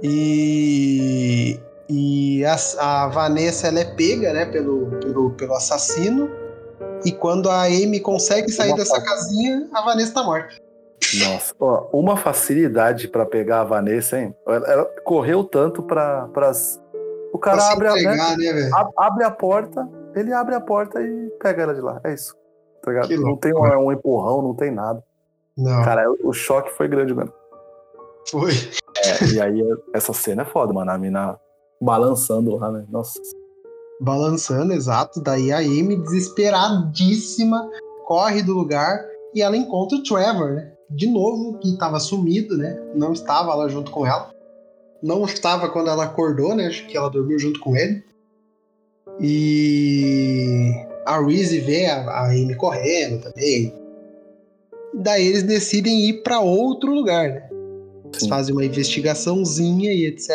[0.04, 1.60] E.
[1.90, 6.30] E a, a, Vanessa ela é pega, né, pelo, pelo, pelo assassino.
[7.06, 10.56] E quando a Amy consegue sair Uma dessa casinha, a Vanessa tá morta.
[11.20, 14.36] Nossa, ó, uma facilidade para pegar a Vanessa, hein?
[14.46, 16.82] Ela, ela correu tanto para as.
[17.32, 21.30] O cara abre, entregar, a, né, né abre a porta, ele abre a porta e
[21.42, 22.02] pega ela de lá.
[22.04, 22.36] É isso.
[22.82, 25.04] Tá não tem um, um, empurrão, não tem nada.
[25.58, 25.84] Não.
[25.84, 27.34] Cara, o choque foi grande mesmo.
[28.30, 28.54] Foi.
[28.98, 29.62] É, e aí,
[29.94, 30.92] essa cena é foda, mano.
[30.92, 31.40] A mina
[31.82, 32.86] balançando lá, né?
[32.90, 33.20] Nossa.
[34.00, 35.22] Balançando, exato.
[35.22, 37.70] Daí a Amy, desesperadíssima,
[38.06, 40.72] corre do lugar e ela encontra o Trevor, né?
[40.90, 42.80] de novo, que estava sumido, né?
[42.96, 44.32] Não estava lá junto com ela.
[45.04, 46.68] Não estava quando ela acordou, né?
[46.68, 48.04] Acho que ela dormiu junto com ele.
[49.20, 50.72] E
[51.06, 53.74] a Reese vê a, a Amy correndo também.
[54.94, 57.50] Daí eles decidem ir para outro lugar, né?
[58.06, 58.30] Eles Sim.
[58.30, 60.30] fazem uma investigaçãozinha e etc.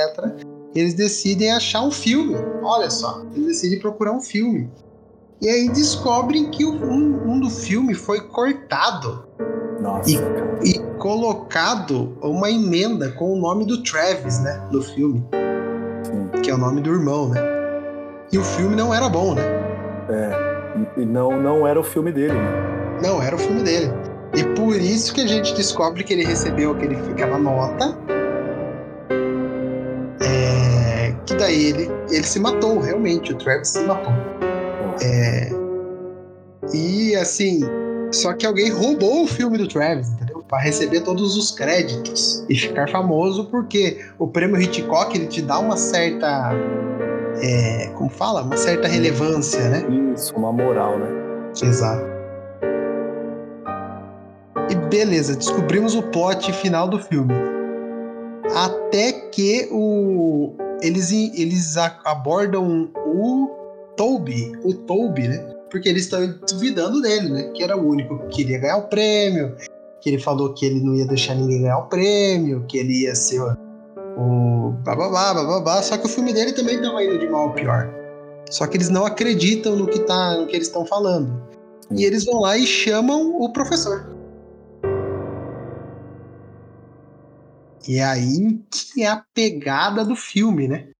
[0.75, 2.35] Eles decidem achar um filme.
[2.63, 4.71] Olha só, eles decidem procurar um filme.
[5.41, 9.25] E aí descobrem que um, um do filme foi cortado
[9.83, 10.11] nossa,
[10.63, 14.63] e, e, colocado uma emenda com o nome do Travis, né?
[14.71, 15.27] No filme.
[16.05, 16.41] Sim.
[16.43, 17.41] Que é o nome do irmão, né?
[18.33, 19.43] E o filme não era bom, né?
[20.09, 21.01] É.
[21.01, 23.01] E não, não era o filme dele, né?
[23.03, 23.91] Não, era o filme dele.
[24.35, 27.99] E por isso que a gente descobre que ele recebeu aquele, aquela nota.
[31.27, 33.33] Que daí ele, ele se matou, realmente.
[33.33, 34.13] O Travis se matou.
[35.01, 35.51] É,
[36.73, 37.61] e assim,
[38.13, 40.45] só que alguém roubou o filme do Travis, entendeu?
[40.49, 45.59] Para receber todos os créditos e ficar famoso, porque o prêmio Hitchcock ele te dá
[45.59, 46.53] uma certa.
[47.43, 48.43] É, como fala?
[48.43, 49.85] Uma certa relevância, né?
[50.15, 51.09] Isso, uma moral, né?
[51.63, 52.05] Exato.
[54.71, 57.35] E beleza, descobrimos o plot final do filme.
[58.55, 63.49] Até que o, eles, eles abordam o
[63.97, 65.53] Toby, o Toby, né?
[65.73, 66.21] porque eles estão
[66.51, 67.43] duvidando dele, né?
[67.55, 69.57] Que era o único que queria ganhar o prêmio,
[70.03, 73.15] que ele falou que ele não ia deixar ninguém ganhar o prêmio, que ele ia
[73.15, 73.41] ser
[74.19, 77.89] o bababá, bababá, só que o filme dele também estava indo de mal ao pior.
[78.51, 81.43] Só que eles não acreditam no que, tá, no que eles estão falando.
[81.91, 84.12] E eles vão lá e chamam o professor.
[87.89, 90.91] E é aí que é a pegada do filme, né?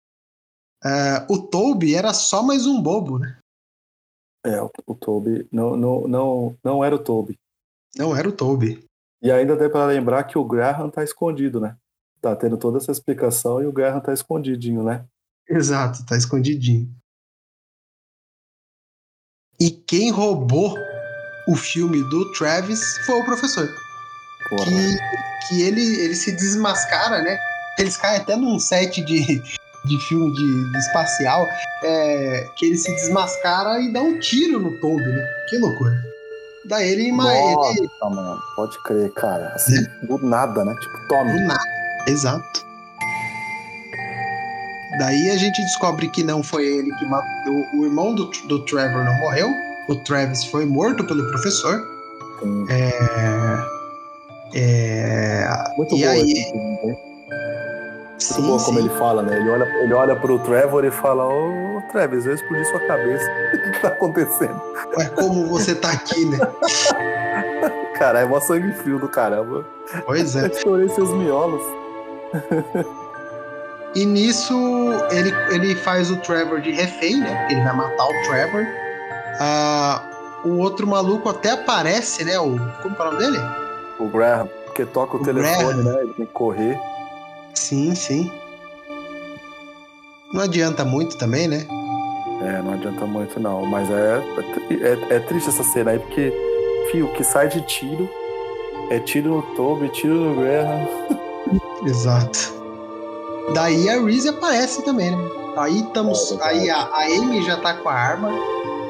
[0.85, 3.39] Uh, o Toby era só mais um bobo, né?
[4.45, 7.39] É, o, o Toby não, não, não, não era o Toby.
[7.97, 8.85] Não era o Toby.
[9.23, 11.77] E ainda dá para lembrar que o Graham tá escondido, né?
[12.21, 15.05] Tá tendo toda essa explicação e o Graham tá escondidinho, né?
[15.49, 16.93] Exato, tá escondidinho.
[19.61, 20.77] E quem roubou
[21.47, 23.69] o filme do Travis foi o professor.
[24.57, 24.67] Porra.
[24.67, 24.99] Que,
[25.49, 27.39] que ele, ele se desmascara, né?
[27.79, 29.43] Eles caem até num set de,
[29.85, 31.49] de filme de, de espacial,
[31.83, 35.27] é, que ele se desmascara e dá um tiro no Toby, né?
[35.49, 35.95] Que loucura.
[36.67, 37.13] Daí ele...
[37.13, 37.89] Nossa, ele...
[38.03, 39.49] mano, pode crer, cara.
[39.55, 40.75] Assim, do nada, né?
[40.81, 41.33] Tipo, tome.
[41.33, 41.65] Do nada,
[42.07, 42.67] exato.
[44.99, 47.65] Daí a gente descobre que não foi ele que matou.
[47.75, 49.51] O irmão do, do Trevor não morreu.
[49.89, 51.83] O Travis foi morto pelo professor.
[52.69, 53.72] É.
[54.55, 55.47] É.
[55.77, 56.33] Muito e bom aí.
[56.33, 56.97] esse filme, né?
[58.23, 58.87] Muito Sim, bom como sim.
[58.87, 59.37] ele fala, né?
[59.37, 63.25] Ele olha, ele olha pro Trevor e fala: Ô Travis, eu explodi sua cabeça.
[63.53, 64.63] O que tá acontecendo?
[64.99, 66.39] É como você tá aqui, né?
[67.99, 69.65] Cara, é mó sangue frio do caramba.
[70.05, 70.47] Pois é.
[70.47, 71.63] Eu chorei seus miolos.
[73.95, 74.55] E nisso
[75.11, 77.35] ele, ele faz o Trevor de refém, né?
[77.41, 78.67] Porque ele vai matar o Trevor.
[79.39, 80.03] Ah,
[80.45, 82.39] o outro maluco até aparece, né?
[82.39, 83.39] O, como é o nome dele?
[84.05, 85.97] O Graham, porque toca o, O telefone, Graham.
[85.97, 86.03] né?
[86.03, 86.79] Ele tem que correr.
[87.55, 88.31] Sim, sim.
[90.33, 91.67] Não adianta muito também, né?
[92.43, 93.65] É, não adianta muito não.
[93.67, 94.23] Mas é,
[95.11, 96.33] é, é triste essa cena aí, porque,
[96.91, 98.09] fio, o que sai de tiro
[98.91, 100.89] é tiro no Toby, tiro no Graham.
[101.87, 102.53] Exato.
[103.55, 105.31] Daí a Reese aparece também, né?
[105.57, 106.33] Aí estamos.
[106.33, 108.31] É, aí a, a Amy já tá com a arma.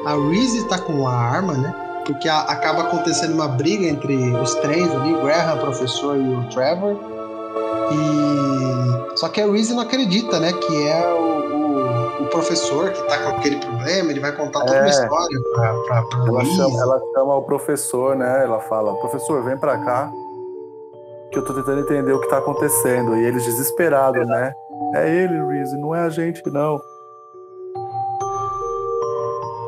[0.05, 1.75] A Reese tá com a arma, né?
[2.05, 6.35] Porque a- acaba acontecendo uma briga entre os três ali, o Graham, o professor e
[6.35, 6.97] o Trevor.
[7.91, 9.17] E.
[9.17, 10.51] Só que a Reese não acredita, né?
[10.51, 14.71] Que é o, o, o professor que tá com aquele problema, ele vai contar toda
[14.73, 14.89] uma É.
[14.89, 18.43] história pra, pra, pra Ela chama, ela chama o professor, né?
[18.43, 20.11] Ela fala, professor, vem pra cá.
[21.31, 23.15] Que eu tô tentando entender o que tá acontecendo.
[23.15, 24.51] E eles desesperados, né?
[24.95, 26.79] É ele, Reese, não é a gente, não.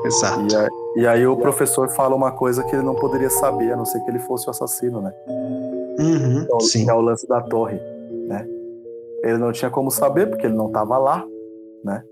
[0.06, 0.42] Exato.
[0.52, 3.78] E, a- e aí o professor fala uma coisa que ele não poderia saber, a
[3.78, 5.14] não ser que ele fosse o assassino, né?
[6.00, 6.90] Uhum, Que é o- sim.
[6.90, 7.80] é o lance da torre,
[8.28, 8.46] né?
[9.24, 11.26] Ele não tinha como saber, porque ele não tava lá,
[11.84, 12.04] né?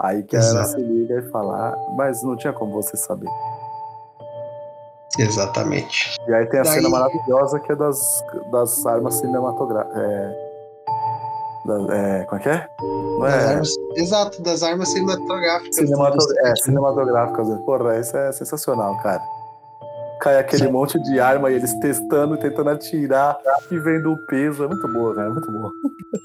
[0.00, 0.68] Aí que ela Exato.
[0.70, 3.28] se liga e fala, "Ah, mas não tinha como você saber.
[5.18, 6.16] Exatamente.
[6.26, 9.96] E aí tem a Daí- cena maravilhosa que é das, das armas cinematográficas.
[9.98, 10.49] É,
[11.64, 12.68] da- é, como é que é?
[13.20, 13.46] Das é?
[13.48, 15.76] armas- exato, das armas cinematográficas.
[15.76, 17.48] Cinemato- é, cinematográficas.
[17.64, 19.20] Porra, isso é sensacional, cara.
[20.20, 20.72] Cai aquele Sim.
[20.72, 23.38] monte de arma e eles testando, tentando atirar
[23.70, 24.64] e vendo o peso.
[24.64, 25.28] É muito boa, cara.
[25.28, 25.72] É muito boa.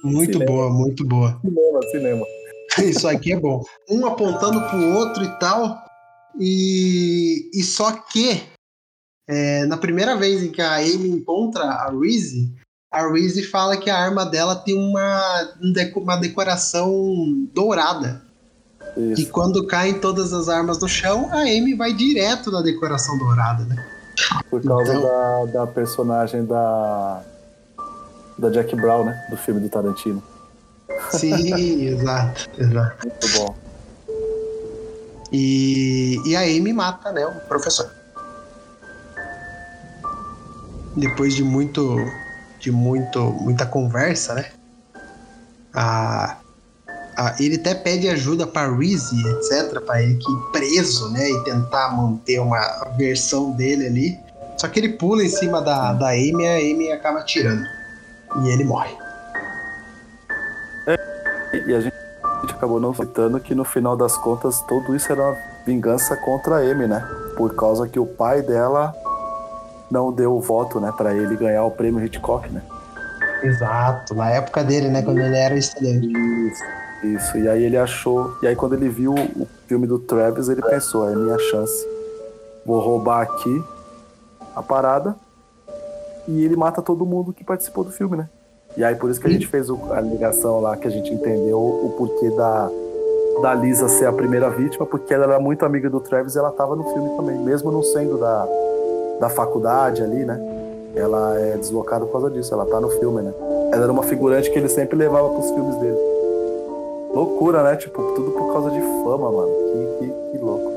[0.04, 0.52] Muito Cinema.
[0.52, 1.40] boa, muito boa.
[1.42, 2.26] Cinema, cinema.
[2.84, 3.64] Isso aqui é bom.
[3.90, 5.78] Um apontando pro outro e tal.
[6.38, 8.44] E, e só que
[9.30, 12.54] é, na primeira vez em que a Amy encontra a Reese,
[12.96, 18.22] a Reese fala que a arma dela tem uma, um uma decoração dourada.
[18.96, 19.32] E Isso.
[19.32, 23.86] quando caem todas as armas no chão, a Amy vai direto na decoração dourada, né?
[24.50, 27.22] Por causa Então- da, da personagem da.
[28.38, 29.28] Da Jack Brown, né?
[29.30, 30.22] Do filme do Tarantino.
[31.10, 33.08] Sim, exato, exato.
[33.08, 33.56] Muito bom.
[35.32, 37.90] E, e a Amy mata, né, o professor.
[40.96, 41.98] Depois de muito,
[42.66, 44.46] de muito, muita conversa, né?
[45.72, 46.38] A,
[47.16, 51.96] a- ele até pede ajuda para Reese, etc, para ele que preso, né, e tentar
[51.96, 52.60] manter uma
[52.98, 54.20] versão dele ali.
[54.58, 57.64] Só que ele pula em cima da, da Amy, e a Amy acaba tirando
[58.44, 58.96] e ele morre.
[61.68, 61.94] E a gente,
[62.24, 65.38] a gente acabou não citando que no final das contas tudo isso era
[65.68, 67.06] vingança contra a Amy, né?
[67.38, 68.94] Por causa que o pai dela
[69.90, 72.62] não deu o voto, né, para ele ganhar o prêmio Hitchcock, né?
[73.44, 76.08] Exato, na época dele, né, quando ele era estudante.
[76.08, 76.64] Isso,
[77.04, 77.38] isso.
[77.38, 78.36] E aí ele achou.
[78.42, 81.88] E aí quando ele viu o filme do Travis, ele pensou, é minha chance.
[82.66, 83.64] Vou roubar aqui
[84.56, 85.16] a parada.
[86.28, 88.28] E ele mata todo mundo que participou do filme, né?
[88.76, 91.60] E aí por isso que a gente fez a ligação lá, que a gente entendeu
[91.60, 92.70] o porquê da,
[93.42, 96.52] da Lisa ser a primeira vítima, porque ela era muito amiga do Travis e ela
[96.52, 98.48] tava no filme também, mesmo não sendo da,
[99.20, 100.40] da faculdade ali, né?
[100.96, 103.34] Ela é deslocada por causa disso, ela tá no filme, né?
[103.74, 105.98] Ela era uma figurante que ele sempre levava pros filmes dele.
[107.14, 107.76] Loucura, né?
[107.76, 109.50] Tipo, tudo por causa de fama, mano.
[110.00, 110.72] Que, que, que louco.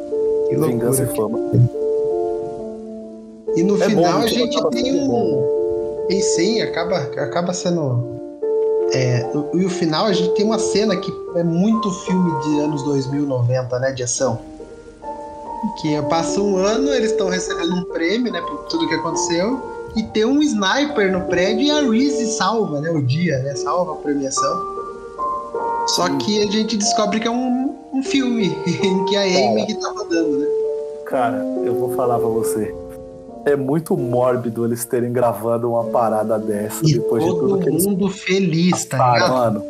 [0.48, 0.66] Que loucura.
[0.66, 1.38] Vingança e fama.
[3.56, 5.08] E no É final bom, a no gente tem um.
[5.08, 6.06] bom.
[6.08, 8.18] E sim, acaba, acaba sendo.
[8.92, 12.60] É, no- e o final a gente tem uma cena que é muito filme de
[12.60, 13.92] anos 2090, né?
[13.92, 14.38] De ação.
[15.80, 18.40] Que passa um ano, eles estão recebendo um prêmio, né?
[18.40, 19.60] Por tudo que aconteceu.
[19.96, 22.90] E tem um sniper no prédio e a Reese salva, né?
[22.90, 23.54] O dia, né?
[23.56, 24.78] Salva a premiação.
[25.88, 26.18] Só Sim.
[26.18, 29.90] que a gente descobre que é um, um filme em que a Amy que tá
[29.90, 30.46] rodando, né?
[31.06, 32.74] Cara, eu vou falar pra você.
[33.46, 37.68] É muito mórbido eles terem gravado uma parada dessa E depois de todo tudo que
[37.70, 39.32] eles mundo feliz, tá ligado?
[39.32, 39.64] mano.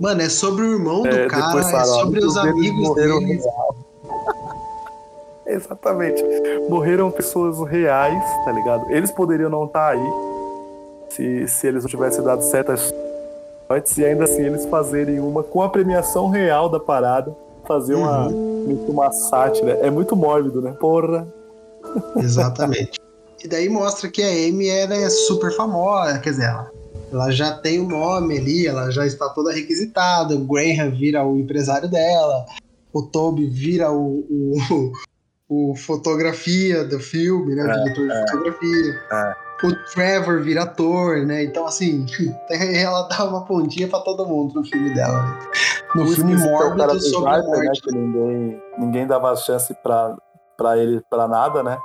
[0.00, 3.44] Mano, é sobre o irmão do É, cara, é falaram, sobre os amigos deles.
[3.44, 3.76] real.
[5.54, 6.22] Exatamente.
[6.68, 8.90] Morreram pessoas reais, tá ligado?
[8.90, 10.12] Eles poderiam não estar aí
[11.10, 12.92] se, se eles não tivessem dado certas
[13.70, 17.32] Antes e ainda assim eles fazerem uma com a premiação real da parada,
[17.68, 18.84] fazer uma, uhum.
[18.88, 19.74] uma sátira.
[19.74, 20.72] É muito mórbido, né?
[20.72, 21.32] Porra.
[22.16, 22.98] Exatamente.
[23.42, 26.70] e daí mostra que a Amy ela é super famosa, quer dizer, ela,
[27.12, 31.24] ela já tem o um nome ali, ela já está toda requisitada, o Graham vira
[31.24, 32.46] o empresário dela,
[32.92, 34.92] o Toby vira o, o,
[35.50, 37.64] o fotografia do filme, né?
[37.64, 39.00] O é, diretor de é, fotografia.
[39.12, 39.34] É.
[39.62, 41.42] O Trevor vira ator, né?
[41.42, 42.06] Então, assim,
[42.48, 45.22] ela dá uma pontinha pra todo mundo no filme dela.
[45.22, 45.38] Né?
[45.96, 47.66] No Por filme mórbido sobre a morte.
[47.66, 47.72] Né?
[47.82, 50.16] Que ninguém, ninguém dava chance pra,
[50.56, 51.76] pra ele pra nada, né?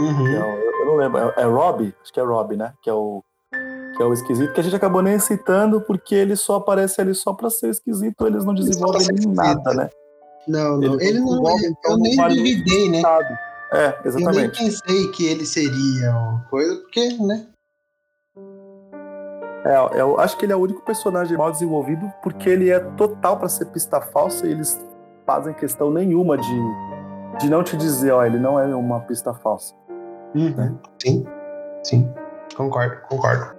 [0.00, 0.28] Uhum.
[0.28, 1.18] Então, eu, eu, não lembro.
[1.20, 1.94] É, é Rob?
[2.02, 2.72] Acho que é Rob, né?
[2.82, 3.22] Que é o
[3.96, 7.12] que é o esquisito, que a gente acabou nem citando porque ele só aparece ali
[7.16, 9.90] só para ser esquisito, eles não desenvolvem nada, né?
[10.48, 10.94] Não, não.
[10.94, 11.58] Ele, ele não.
[11.58, 13.02] Ele, eu nem duvidei, né?
[13.72, 14.16] É, exatamente.
[14.16, 17.46] Eu nem pensei que ele seria uma coisa, porque, né?
[19.64, 23.36] É, eu acho que ele é o único personagem mal desenvolvido porque ele é total
[23.36, 24.80] para ser pista falsa e eles
[25.26, 26.60] fazem questão nenhuma de,
[27.40, 29.74] de não te dizer, ó, ele não é uma pista falsa.
[30.34, 30.54] Uhum.
[30.54, 30.74] Né?
[31.02, 31.26] Sim,
[31.82, 32.10] sim.
[32.56, 33.58] Concordo, concordo.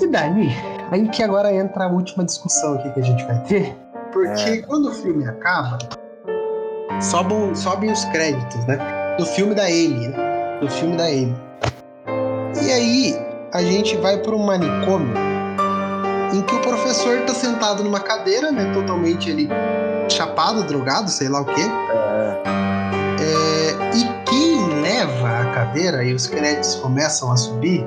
[0.00, 0.48] E daí,
[0.90, 3.83] aí que agora entra a última discussão aqui que a gente vai ter
[4.14, 4.62] porque é.
[4.62, 5.76] quando o filme acaba,
[7.02, 8.78] sobem, sobem os créditos, né?
[9.18, 10.58] Do filme da Amy, né?
[10.60, 11.36] Do filme da Amy.
[12.62, 13.18] E aí,
[13.52, 15.12] a gente vai para um manicômio
[16.32, 18.72] em que o professor tá sentado numa cadeira, né?
[18.72, 19.48] Totalmente ele
[20.08, 21.62] chapado, drogado, sei lá o quê.
[21.62, 22.42] É.
[23.20, 27.84] É, e quem leva a cadeira e os créditos começam a subir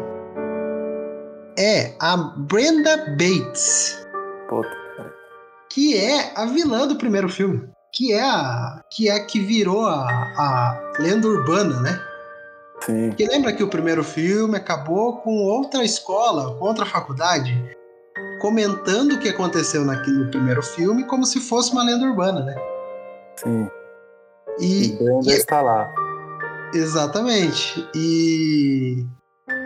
[1.57, 4.05] é a Brenda Bates.
[4.49, 4.86] Puta
[5.77, 10.07] que é a vilã do primeiro filme, que é a que é que virou a,
[10.35, 12.01] a lenda urbana, né?
[12.83, 13.11] Sim.
[13.11, 17.53] Que lembra que o primeiro filme acabou com outra escola, outra faculdade,
[18.41, 22.55] comentando o que aconteceu naquele, no primeiro filme como se fosse uma lenda urbana, né?
[23.35, 23.69] Sim.
[24.59, 24.97] E,
[25.27, 25.87] e está lá.
[26.73, 27.87] Exatamente.
[27.93, 29.05] E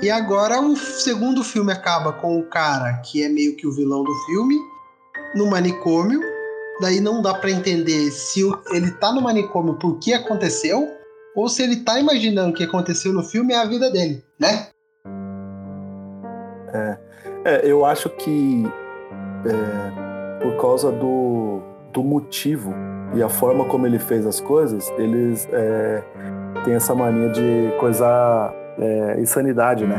[0.02, 4.04] e agora o segundo filme acaba com o cara que é meio que o vilão
[4.04, 4.71] do filme
[5.36, 6.20] no manicômio,
[6.80, 10.90] daí não dá para entender se ele tá no manicômio por que aconteceu,
[11.36, 14.68] ou se ele tá imaginando o que aconteceu no filme é a vida dele, né?
[16.74, 16.98] É,
[17.46, 18.64] é eu acho que
[19.46, 21.62] é, por causa do,
[21.94, 22.74] do motivo
[23.14, 26.04] e a forma como ele fez as coisas, eles é,
[26.64, 29.98] têm essa mania de coisar é, insanidade, né?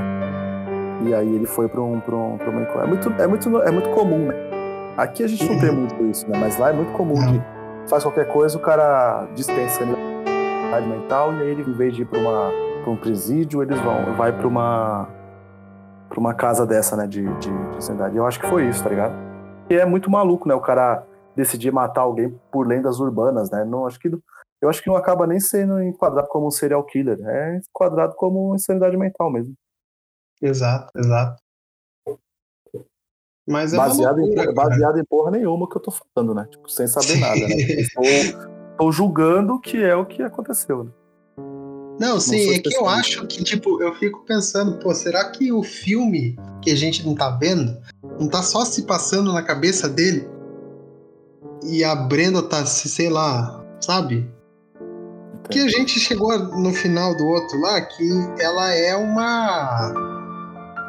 [1.06, 2.82] E aí ele foi para um, pra um, um manicômio.
[2.82, 4.51] É muito, é, muito, é muito comum, né?
[4.96, 6.38] Aqui a gente não tem muito isso, né?
[6.38, 7.42] Mas lá é muito comum de
[7.88, 12.04] faz qualquer coisa, o cara dispensa a mental e aí ele, em vez de ir
[12.06, 12.50] para uma
[12.82, 15.08] pra um presídio, eles vão, vai para uma
[16.08, 18.16] para uma casa dessa, né, de, de, de sanidade.
[18.16, 19.14] Eu acho que foi isso, tá ligado?
[19.70, 23.64] E é muito maluco, né, o cara decidir matar alguém por lendas urbanas, né?
[23.64, 24.10] Não acho que
[24.60, 28.54] eu acho que não acaba nem sendo enquadrado como um serial killer, é enquadrado como
[28.54, 29.54] insanidade mental mesmo.
[30.40, 31.41] Exato, exato.
[33.48, 36.46] Mas é baseado, loucura, em, baseado em porra nenhuma que eu tô falando, né?
[36.50, 37.54] Tipo, sem saber nada, né?
[37.82, 38.04] Estou,
[38.78, 40.90] tô julgando que é o que aconteceu, né?
[41.98, 45.52] Não, sim, não é que eu acho que, tipo, eu fico pensando, pô, será que
[45.52, 47.76] o filme que a gente não tá vendo
[48.18, 50.28] não tá só se passando na cabeça dele?
[51.64, 54.28] E a Brenda tá, sei lá, sabe?
[55.50, 58.08] Que a gente chegou no final do outro lá que
[58.40, 59.92] ela é uma.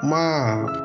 [0.01, 0.83] Uma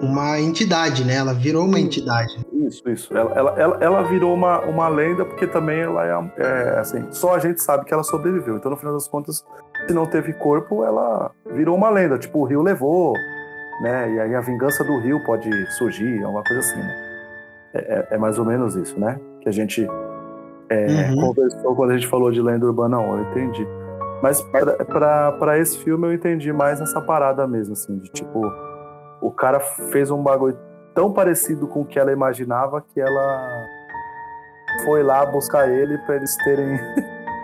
[0.00, 1.16] uma entidade, né?
[1.16, 2.44] Ela virou uma entidade.
[2.52, 3.16] Isso, isso.
[3.16, 7.34] Ela, ela, ela, ela virou uma, uma lenda porque também ela é, é, assim, só
[7.34, 8.56] a gente sabe que ela sobreviveu.
[8.56, 9.44] Então, no final das contas,
[9.86, 12.18] se não teve corpo, ela virou uma lenda.
[12.18, 13.14] Tipo, o rio levou,
[13.82, 14.12] né?
[14.14, 17.10] E aí a vingança do rio pode surgir, alguma coisa assim, né?
[17.74, 19.18] É, é, é mais ou menos isso, né?
[19.40, 19.86] Que a gente
[20.68, 21.20] é, uhum.
[21.28, 22.96] conversou quando a gente falou de lenda urbana.
[22.96, 23.66] Não, eu entendi.
[24.22, 28.69] Mas para esse filme eu entendi mais essa parada mesmo, assim, de tipo
[29.20, 29.60] o cara
[29.92, 30.56] fez um bagulho
[30.94, 33.66] tão parecido com o que ela imaginava que ela
[34.84, 36.78] foi lá buscar ele para eles terem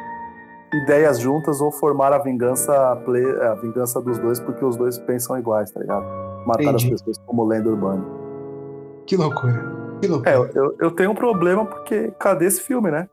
[0.83, 5.71] ideias juntas ou formar a vingança a vingança dos dois porque os dois pensam iguais,
[5.71, 6.05] tá ligado?
[6.47, 6.95] Matar Entendi.
[6.95, 8.05] as pessoas como lenda urbana.
[9.07, 9.86] Que loucura.
[10.01, 10.29] Que.
[10.29, 13.09] É, eu, eu tenho um problema porque cadê esse filme, né?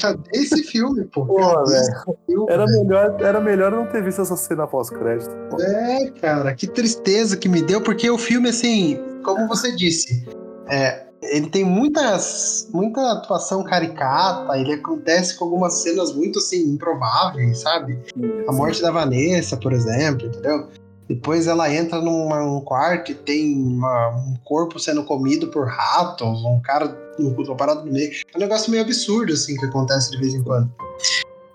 [0.00, 1.26] Cadê esse filme, pô?
[1.26, 2.46] Pô, velho.
[2.48, 5.30] Era melhor, era melhor não ter visto essa cena pós-crédito.
[5.60, 10.26] É, cara, que tristeza que me deu, porque o filme, assim, como você disse,
[10.68, 17.60] é, ele tem muitas, muita atuação caricata, ele acontece com algumas cenas muito, assim, improváveis,
[17.60, 17.98] sabe?
[18.46, 20.68] A morte da Vanessa, por exemplo, entendeu?
[21.08, 26.60] Depois ela entra num quarto e tem uma, um corpo sendo comido por ratos, um
[26.60, 28.10] cara no, parado no meio.
[28.34, 30.70] É um negócio meio absurdo, assim, que acontece de vez em quando.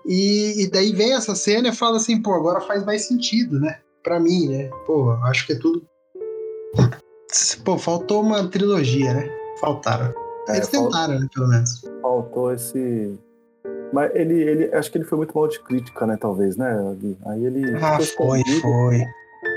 [0.04, 3.78] E, e daí vem essa cena e fala assim, pô, agora faz mais sentido, né?
[4.02, 4.70] Pra mim, né?
[4.86, 5.82] Pô, acho que é tudo.
[7.64, 9.30] Pô, faltou uma trilogia, né?
[9.60, 10.12] Faltaram.
[10.48, 11.80] É, Eles tentaram, né, pelo menos.
[12.02, 13.18] Faltou esse.
[13.92, 17.16] Mas ele, ele, acho que ele foi muito mal de crítica, né, talvez, né, Gui?
[17.26, 17.76] Aí ele.
[17.76, 19.04] Ah, foi, foi.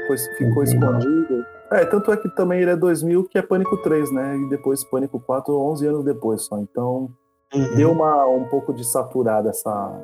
[0.08, 1.46] Ficou, ficou escondido.
[1.72, 4.38] É, tanto é que também ele é 2000, que é Pânico 3, né?
[4.38, 6.58] E depois Pânico 4, 11 anos depois só.
[6.58, 7.10] Então,
[7.54, 7.76] uhum.
[7.76, 10.02] deu uma, um pouco de saturada essa.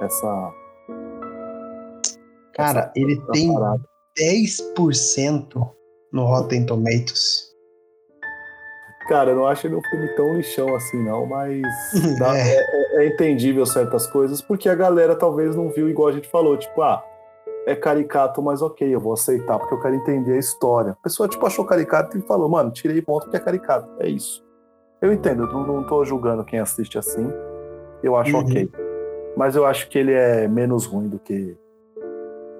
[0.00, 0.54] essa
[2.54, 3.82] Cara, essa, ele essa tem parada.
[4.18, 5.70] 10%
[6.12, 7.52] no Rotten Tomatoes.
[9.08, 11.60] Cara, eu não acho ele um filme tão lixão assim, não, mas
[12.18, 12.56] dá, é.
[12.56, 13.06] É, é.
[13.08, 17.04] entendível certas coisas, porque a galera talvez não viu igual a gente falou, tipo, ah,
[17.66, 20.92] é caricato, mas ok, eu vou aceitar, porque eu quero entender a história.
[20.92, 23.88] A pessoa, tipo, achou caricato e falou, mano, tirei ponto porque é caricato.
[23.98, 24.44] É isso.
[25.00, 27.30] Eu entendo, eu não, não tô julgando quem assiste assim.
[28.02, 28.42] Eu acho uhum.
[28.42, 28.70] ok.
[29.36, 31.56] Mas eu acho que ele é menos ruim do que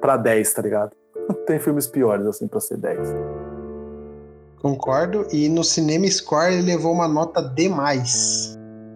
[0.01, 0.93] pra 10, tá ligado?
[1.47, 2.99] Tem filmes piores, assim, pra ser 10.
[4.61, 5.27] Concordo.
[5.31, 7.71] E no Cinema Score ele levou uma nota D+,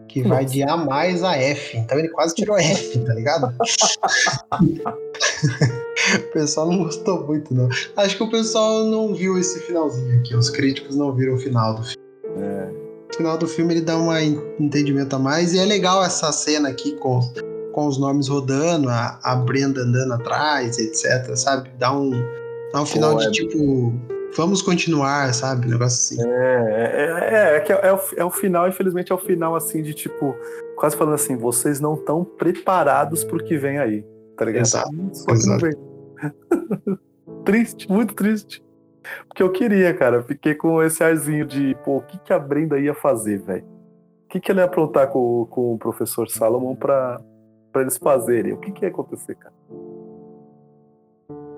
[0.09, 1.77] que vai de A mais a F.
[1.77, 3.53] Então ele quase tirou F, tá ligado?
[6.17, 7.69] o pessoal não gostou muito, não.
[7.97, 10.35] Acho que o pessoal não viu esse finalzinho aqui.
[10.35, 12.07] Os críticos não viram o final do filme.
[12.39, 12.71] É.
[13.11, 14.17] O final do filme ele dá um
[14.61, 15.55] entendimento a mais.
[15.55, 17.21] E é legal essa cena aqui com,
[17.73, 21.35] com os nomes rodando, a, a Brenda andando atrás, etc.
[21.37, 21.71] Sabe?
[21.79, 22.11] Dá um,
[22.73, 23.31] dá um final de é...
[23.31, 23.93] tipo
[24.37, 25.67] vamos continuar, sabe?
[25.67, 26.31] Um negócio assim.
[26.31, 29.55] É, é, é, é, que é, é, o, é o final, infelizmente, é o final
[29.55, 30.37] assim de tipo,
[30.77, 34.05] quase falando assim, vocês não estão preparados pro que vem aí.
[34.39, 34.63] Tá ligado?
[34.63, 34.91] Exato.
[35.31, 35.67] Exato.
[37.45, 38.65] triste, muito triste.
[39.27, 40.23] Porque eu queria, cara.
[40.23, 43.67] Fiquei com esse arzinho de, pô, o que, que a Brenda ia fazer, velho?
[44.25, 47.21] O que, que ela ia aprontar com, com o professor Salomon pra,
[47.73, 48.53] pra eles fazerem?
[48.53, 49.55] O que, que ia acontecer, cara?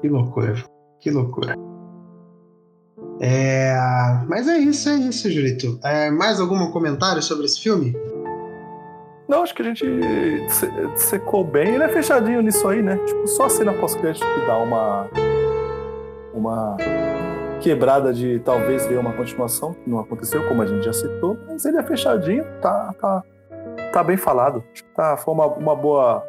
[0.00, 0.54] Que loucura.
[1.00, 1.54] Que loucura.
[3.20, 3.74] É,
[4.26, 5.78] mas é isso, é isso, Julito.
[5.84, 7.94] É, mais algum comentário sobre esse filme?
[9.30, 9.86] Não, acho que a gente
[10.96, 11.76] secou bem.
[11.76, 12.96] Ele é fechadinho nisso aí, né?
[13.06, 15.08] Tipo, só a cena pós-crédito que dá uma.
[16.34, 16.76] Uma
[17.60, 21.64] quebrada de talvez ver uma continuação, que não aconteceu, como a gente já citou, mas
[21.64, 23.22] ele é fechadinho, tá, tá,
[23.92, 24.64] tá bem falado.
[24.96, 26.26] Tá, foi uma, uma boa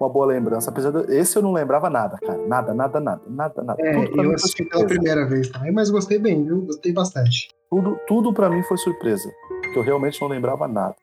[0.00, 0.70] uma boa lembrança.
[0.70, 1.12] Apesar de.
[1.12, 2.38] Esse eu não lembrava nada, cara.
[2.46, 3.20] Nada, nada, nada.
[3.26, 3.82] Nada, nada.
[3.82, 6.62] É, eu assisti pela primeira vez também, mas gostei bem, viu?
[6.62, 7.48] Gostei bastante.
[7.68, 9.28] Tudo, tudo para mim foi surpresa.
[9.72, 10.94] Que eu realmente não lembrava nada.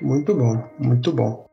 [0.00, 1.46] Muito bom, muito bom.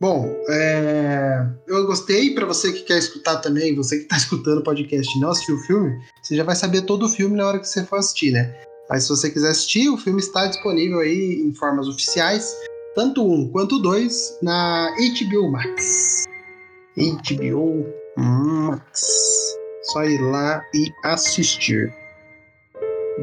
[0.00, 1.46] Bom, é...
[1.66, 2.34] eu gostei.
[2.34, 5.56] Para você que quer escutar também, você que está escutando o podcast e não assistiu
[5.56, 8.32] o filme, você já vai saber todo o filme na hora que você for assistir,
[8.32, 8.54] né?
[8.88, 12.52] Mas se você quiser assistir, o filme está disponível aí em formas oficiais
[12.94, 16.24] tanto um quanto dois na HBO Max.
[16.96, 17.86] HBO
[18.16, 19.56] Max.
[19.84, 21.92] Só ir lá e assistir.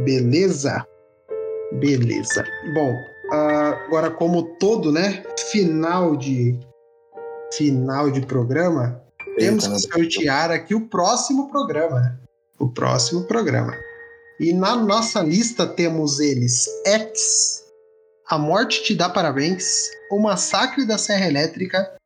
[0.06, 0.86] Beleza?
[1.74, 2.46] Beleza.
[2.74, 2.96] Bom,
[3.32, 5.24] agora como todo, né?
[5.52, 6.60] Final de
[7.54, 12.18] final de programa, Eita, temos que sortear aqui o próximo programa, né?
[12.60, 13.74] O próximo programa.
[14.40, 17.68] E na nossa lista temos eles X
[18.30, 21.98] a Morte Te Dá Parabéns, O Massacre da Serra Elétrica,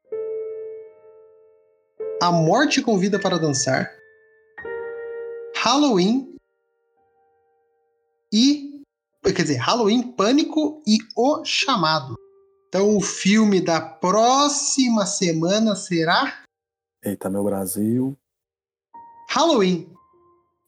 [2.21, 3.91] A Morte Convida para Dançar,
[5.55, 6.35] Halloween
[8.31, 8.70] e.
[9.33, 12.15] Quer dizer, Halloween, Pânico e O Chamado.
[12.67, 16.43] Então o filme da próxima semana será.
[17.03, 18.17] Eita, meu Brasil.
[19.29, 19.91] Halloween.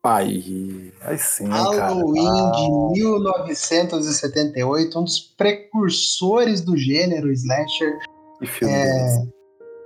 [0.06, 2.52] Aí, aí sim, Halloween cara.
[2.52, 8.00] de 1978, um dos precursores do gênero slasher.
[8.38, 9.24] Que filme é,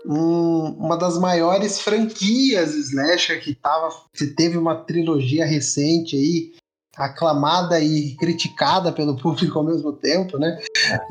[0.08, 6.54] um, uma das maiores franquias slasher que, tava, que teve uma trilogia recente aí,
[6.98, 10.60] aclamada e criticada pelo público ao mesmo tempo, né?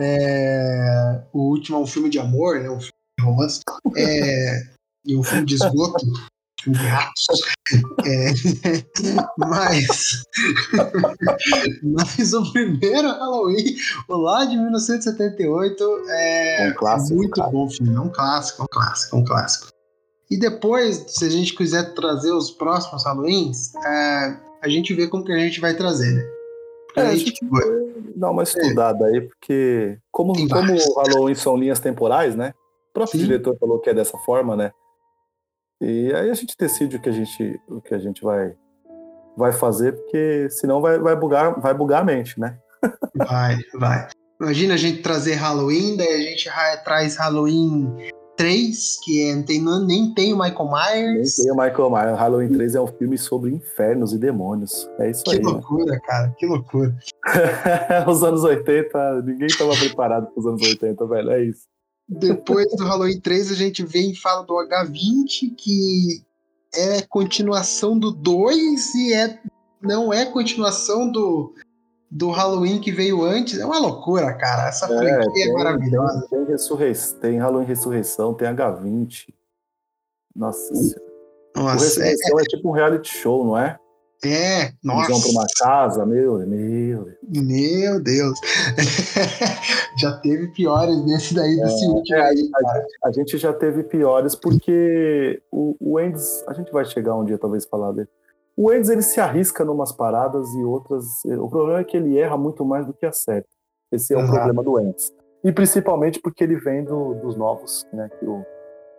[0.00, 2.68] É, o último é um filme de amor, né?
[2.68, 3.60] Um filme de romance.
[3.96, 4.62] É,
[5.06, 6.04] e um filme de esgoto
[6.66, 7.26] gatos.
[8.04, 8.32] É,
[9.38, 10.24] mas,
[11.82, 13.76] mas o primeiro Halloween,
[14.08, 17.50] o lá de 1978, é, um clássico, é muito cara.
[17.50, 17.94] bom filme.
[17.94, 19.68] É um clássico, é um clássico, é um clássico.
[20.28, 25.24] E depois, se a gente quiser trazer os próximos Halloweens, é, a gente vê como
[25.24, 26.22] que a gente vai trazer, né?
[26.86, 27.64] Porque é, a gente vai
[28.14, 29.14] dar uma estudada é.
[29.14, 32.54] aí, porque como, como Halloween são linhas temporais, né?
[32.90, 33.26] O próprio Sim.
[33.26, 34.72] diretor falou que é dessa forma, né?
[35.80, 38.54] E aí a gente decide o que a gente, o que a gente vai,
[39.36, 42.58] vai fazer, porque senão vai, vai, bugar, vai bugar a mente, né?
[43.14, 44.08] Vai, vai.
[44.40, 46.48] Imagina a gente trazer Halloween, daí a gente
[46.84, 47.94] traz Halloween
[48.36, 51.38] 3, que é, tem, nem tem o Michael Myers.
[51.38, 52.18] Nem tem o Michael Myers.
[52.18, 54.88] Halloween 3 é um filme sobre infernos e demônios.
[54.98, 55.38] É isso que aí.
[55.38, 56.00] Que loucura, né?
[56.04, 56.34] cara.
[56.38, 56.96] Que loucura.
[58.06, 61.30] Os anos 80, ninguém estava preparado para os anos 80, velho.
[61.30, 61.62] É isso.
[62.08, 66.22] Depois do Halloween 3, a gente vem e fala do H20, que
[66.74, 69.40] é continuação do 2 e é,
[69.82, 71.52] não é continuação do,
[72.10, 73.58] do Halloween que veio antes.
[73.58, 74.68] É uma loucura, cara.
[74.68, 76.26] Essa é, franquia é tem, é maravilhosa.
[76.30, 79.28] Tem, ressurrei tem Halloween Ressurreição, tem H20.
[80.34, 81.02] Nossa Senhora.
[81.54, 83.78] Nossa, o Ressurreição é, é, tipo um reality show, não é?
[84.24, 85.10] É, nossa.
[85.10, 87.12] Eles vão para uma casa, meu, meu.
[87.22, 88.38] Meu Deus.
[90.00, 92.50] já teve piores nesse daí, desse é, último é, aí.
[93.02, 97.24] A, a, gente já teve piores porque o, o Endes, a gente vai chegar um
[97.24, 98.08] dia talvez falar dele.
[98.56, 101.04] O Endes ele se arrisca numas paradas e outras.
[101.24, 103.48] O problema é que ele erra muito mais do que acerta.
[103.92, 105.12] Esse é o problema do Endes.
[105.44, 108.08] E principalmente porque ele vem do, dos novos, né?
[108.18, 108.44] Que o,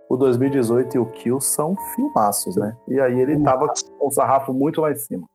[0.09, 2.77] o 2018 e o Kill são filmaços, né?
[2.87, 5.27] E aí ele tava com o sarrafo muito lá em cima.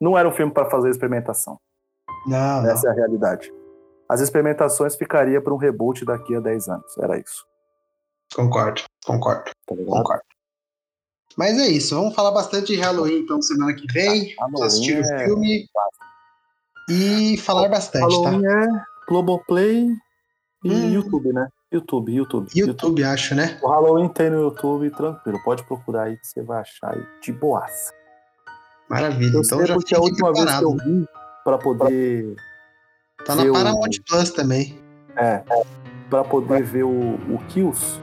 [0.00, 1.58] Não era um filme para fazer experimentação.
[2.26, 2.90] Não, Essa não.
[2.90, 3.52] é a realidade.
[4.08, 6.98] As experimentações ficaria para um reboot daqui a 10 anos.
[6.98, 7.46] Era isso.
[8.34, 9.50] Concordo, concordo.
[9.66, 10.22] Tá concordo.
[11.36, 14.34] Mas é isso, vamos falar bastante de Halloween então semana que vem.
[14.38, 15.24] Halloween assistir o é...
[15.24, 15.66] filme
[16.88, 18.64] e falar bastante, Halloween tá?
[18.64, 18.66] é
[19.08, 19.88] Globoplay
[20.64, 20.92] e hum.
[20.92, 21.48] YouTube, né?
[21.72, 22.68] YouTube, YouTube, YouTube.
[22.68, 23.58] YouTube, acho, né?
[23.62, 25.40] O Halloween tem no YouTube, tranquilo.
[25.44, 27.92] Pode procurar aí que você vai achar aí de boaça.
[28.88, 29.36] Maravilha.
[29.36, 30.68] Eu então já porque a última preparado.
[30.68, 31.08] vez que eu vi
[31.44, 32.36] para poder.
[33.24, 34.04] Tá na Paramount o...
[34.04, 34.80] Plus também.
[35.16, 35.44] É.
[36.08, 38.00] Para poder ver o, o Kills,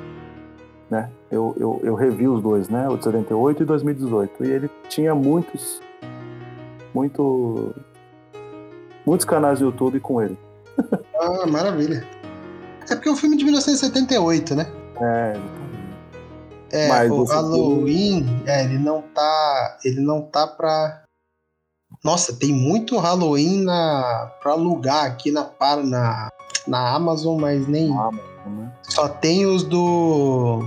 [0.89, 1.09] né?
[1.30, 2.88] Eu, eu, eu revi os dois, né?
[2.88, 4.45] O de 78 e 2018.
[4.45, 5.81] E ele tinha muitos.
[6.93, 7.76] Muito.
[9.05, 10.38] Muitos canais do YouTube com ele.
[11.19, 12.07] Ah, maravilha.
[12.88, 14.68] É porque é um filme de 1978, né?
[15.01, 15.35] É,
[16.72, 18.43] é, Mas o Halloween, filme...
[18.45, 19.77] é, ele não tá.
[19.84, 21.03] Ele não tá pra.
[22.03, 25.49] Nossa, tem muito Halloween na, pra alugar aqui na,
[25.84, 26.30] na,
[26.68, 27.91] na Amazon, mas nem.
[27.91, 28.72] Amazon, né?
[28.84, 30.64] Só tem os do.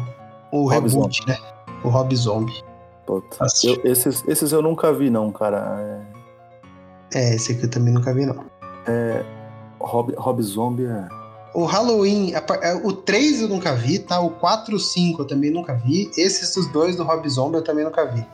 [0.52, 1.30] O Rob reboot, Zombie.
[1.30, 1.38] né?
[1.84, 2.64] O Rob Zombie.
[3.08, 6.04] Eu, esses, esses eu nunca vi, não, cara.
[7.12, 7.18] É...
[7.18, 8.44] é, esse aqui eu também nunca vi, não.
[8.86, 9.24] É.
[9.80, 11.08] Rob, Rob Zombie é.
[11.52, 14.20] O Halloween, é, o 3 eu nunca vi, tá?
[14.20, 16.08] O 4 e o 5 eu também nunca vi.
[16.16, 18.24] Esses dos dois do Rob Zombie eu também nunca vi.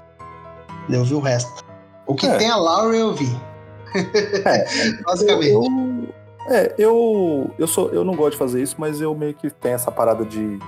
[0.90, 1.64] Eu vi o resto.
[2.06, 2.36] O que é.
[2.36, 3.34] tem a Laura eu vi.
[4.44, 4.66] É,
[5.02, 5.52] basicamente.
[5.52, 5.62] Eu,
[6.48, 9.74] é, eu, eu, sou, eu não gosto de fazer isso, mas eu meio que tenho
[9.74, 10.58] essa parada de.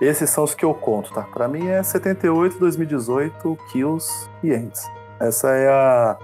[0.00, 1.22] Esses são os que eu conto, tá?
[1.22, 4.88] Pra mim é 78, 2018, Kills e Ends.
[5.20, 6.18] Essa é a.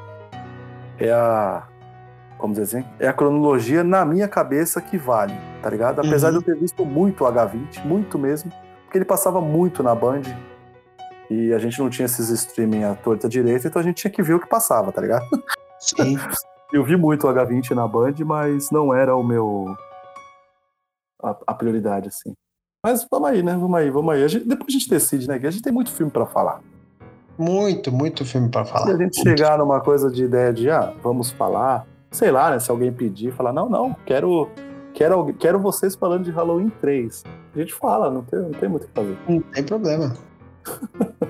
[0.98, 1.68] É a
[2.38, 6.00] vamos dizer assim, é a cronologia na minha cabeça que vale, tá ligado?
[6.00, 6.40] Apesar uhum.
[6.40, 8.52] de eu ter visto muito H20, muito mesmo,
[8.84, 10.22] porque ele passava muito na Band
[11.30, 14.22] e a gente não tinha esses streaming à torta direita, então a gente tinha que
[14.22, 15.24] ver o que passava, tá ligado?
[15.80, 16.18] Sim.
[16.74, 19.76] eu vi muito H20 na Band, mas não era o meu.
[21.22, 22.34] a, a prioridade, assim.
[22.84, 23.52] Mas vamos aí, né?
[23.52, 24.24] Vamos aí, vamos aí.
[24.24, 25.38] A gente, depois a gente decide, né?
[25.38, 26.60] Que a gente tem muito filme para falar.
[27.38, 28.86] Muito, muito filme para falar.
[28.86, 29.22] Se a gente muito.
[29.22, 33.32] chegar numa coisa de ideia de, ah, vamos falar, sei lá, né, se alguém pedir,
[33.32, 34.50] falar, não, não, quero,
[34.92, 37.24] quero, quero vocês falando de Halloween 3.
[37.54, 39.18] A gente fala, não tem, não tem muito o que fazer.
[39.28, 40.14] Não tem problema.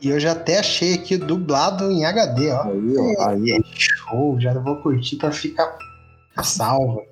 [0.00, 2.62] e eu já até achei aqui dublado em HD, ó.
[2.62, 5.76] Aí, ó, aí, é show, já vou curtir pra ficar
[6.42, 7.02] salvo.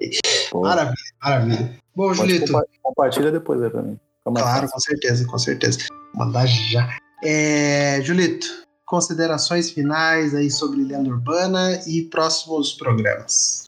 [0.51, 0.63] Pô.
[0.63, 1.79] Maravilha, maravilha.
[1.95, 2.53] Bom, Pode Julito.
[2.53, 3.99] Compa compartilha depois aí pra mim.
[4.25, 5.79] Claro, com certeza, com certeza.
[6.15, 6.89] Vou mandar já.
[7.23, 8.47] É, Julito,
[8.87, 13.65] considerações finais aí sobre Lenda Urbana e próximos programas.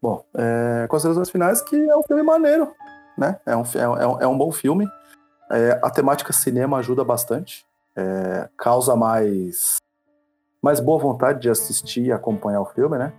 [0.00, 2.72] Bom, é, considerações finais que é um filme maneiro,
[3.16, 3.38] né?
[3.46, 4.86] É um, é, um, é um bom filme.
[5.50, 7.64] É, a temática cinema ajuda bastante.
[7.96, 9.76] É, causa mais,
[10.62, 13.12] mais boa vontade de assistir e acompanhar o filme, né?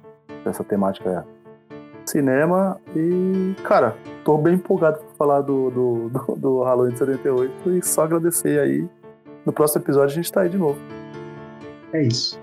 [0.45, 2.79] Essa temática é cinema.
[2.95, 8.03] E, cara, tô bem empolgado para falar do, do, do, do Halloween 78 e só
[8.03, 8.87] agradecer aí.
[9.45, 10.79] No próximo episódio a gente tá aí de novo.
[11.91, 12.39] É isso.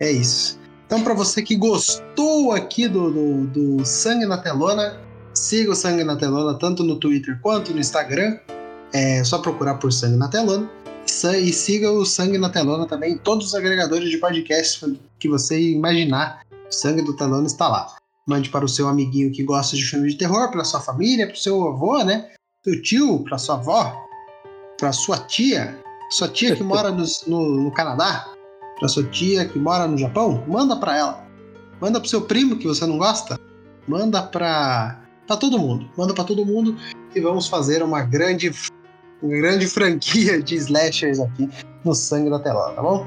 [0.00, 0.58] É isso.
[0.86, 5.00] Então, para você que gostou aqui do, do, do, Sangue na Telona,
[5.34, 8.38] siga o Sangue na Telona tanto no Twitter quanto no Instagram.
[8.92, 10.70] É só procurar por Sangue na Telona.
[11.40, 15.58] E siga o Sangue na Telona também em todos os agregadores de podcast que você
[15.70, 16.44] imaginar.
[16.68, 17.94] O Sangue do Telona está lá.
[18.26, 21.34] Mande para o seu amiguinho que gosta de filmes de terror, para sua família, para
[21.34, 22.28] o seu avô, né?
[22.64, 23.94] Seu tio, para sua avó,
[24.76, 25.78] pra sua tia,
[26.10, 28.28] sua tia que mora no, no, no Canadá,
[28.80, 31.26] pra sua tia que mora no Japão, manda pra ela.
[31.80, 33.38] Manda pro seu primo que você não gosta.
[33.86, 35.88] Manda pra, pra todo mundo.
[35.96, 36.76] Manda pra todo mundo
[37.14, 38.50] e vamos fazer uma grande,
[39.22, 41.48] grande franquia de slashers aqui
[41.84, 43.06] no sangue da telona, tá bom?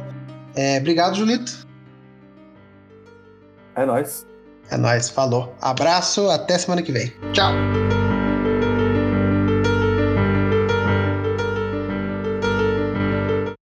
[0.56, 1.68] É, obrigado, Julito.
[3.76, 4.26] É nóis.
[4.69, 5.53] É nóis, falou.
[5.61, 7.14] Abraço, até semana que vem.
[7.34, 7.53] Tchau.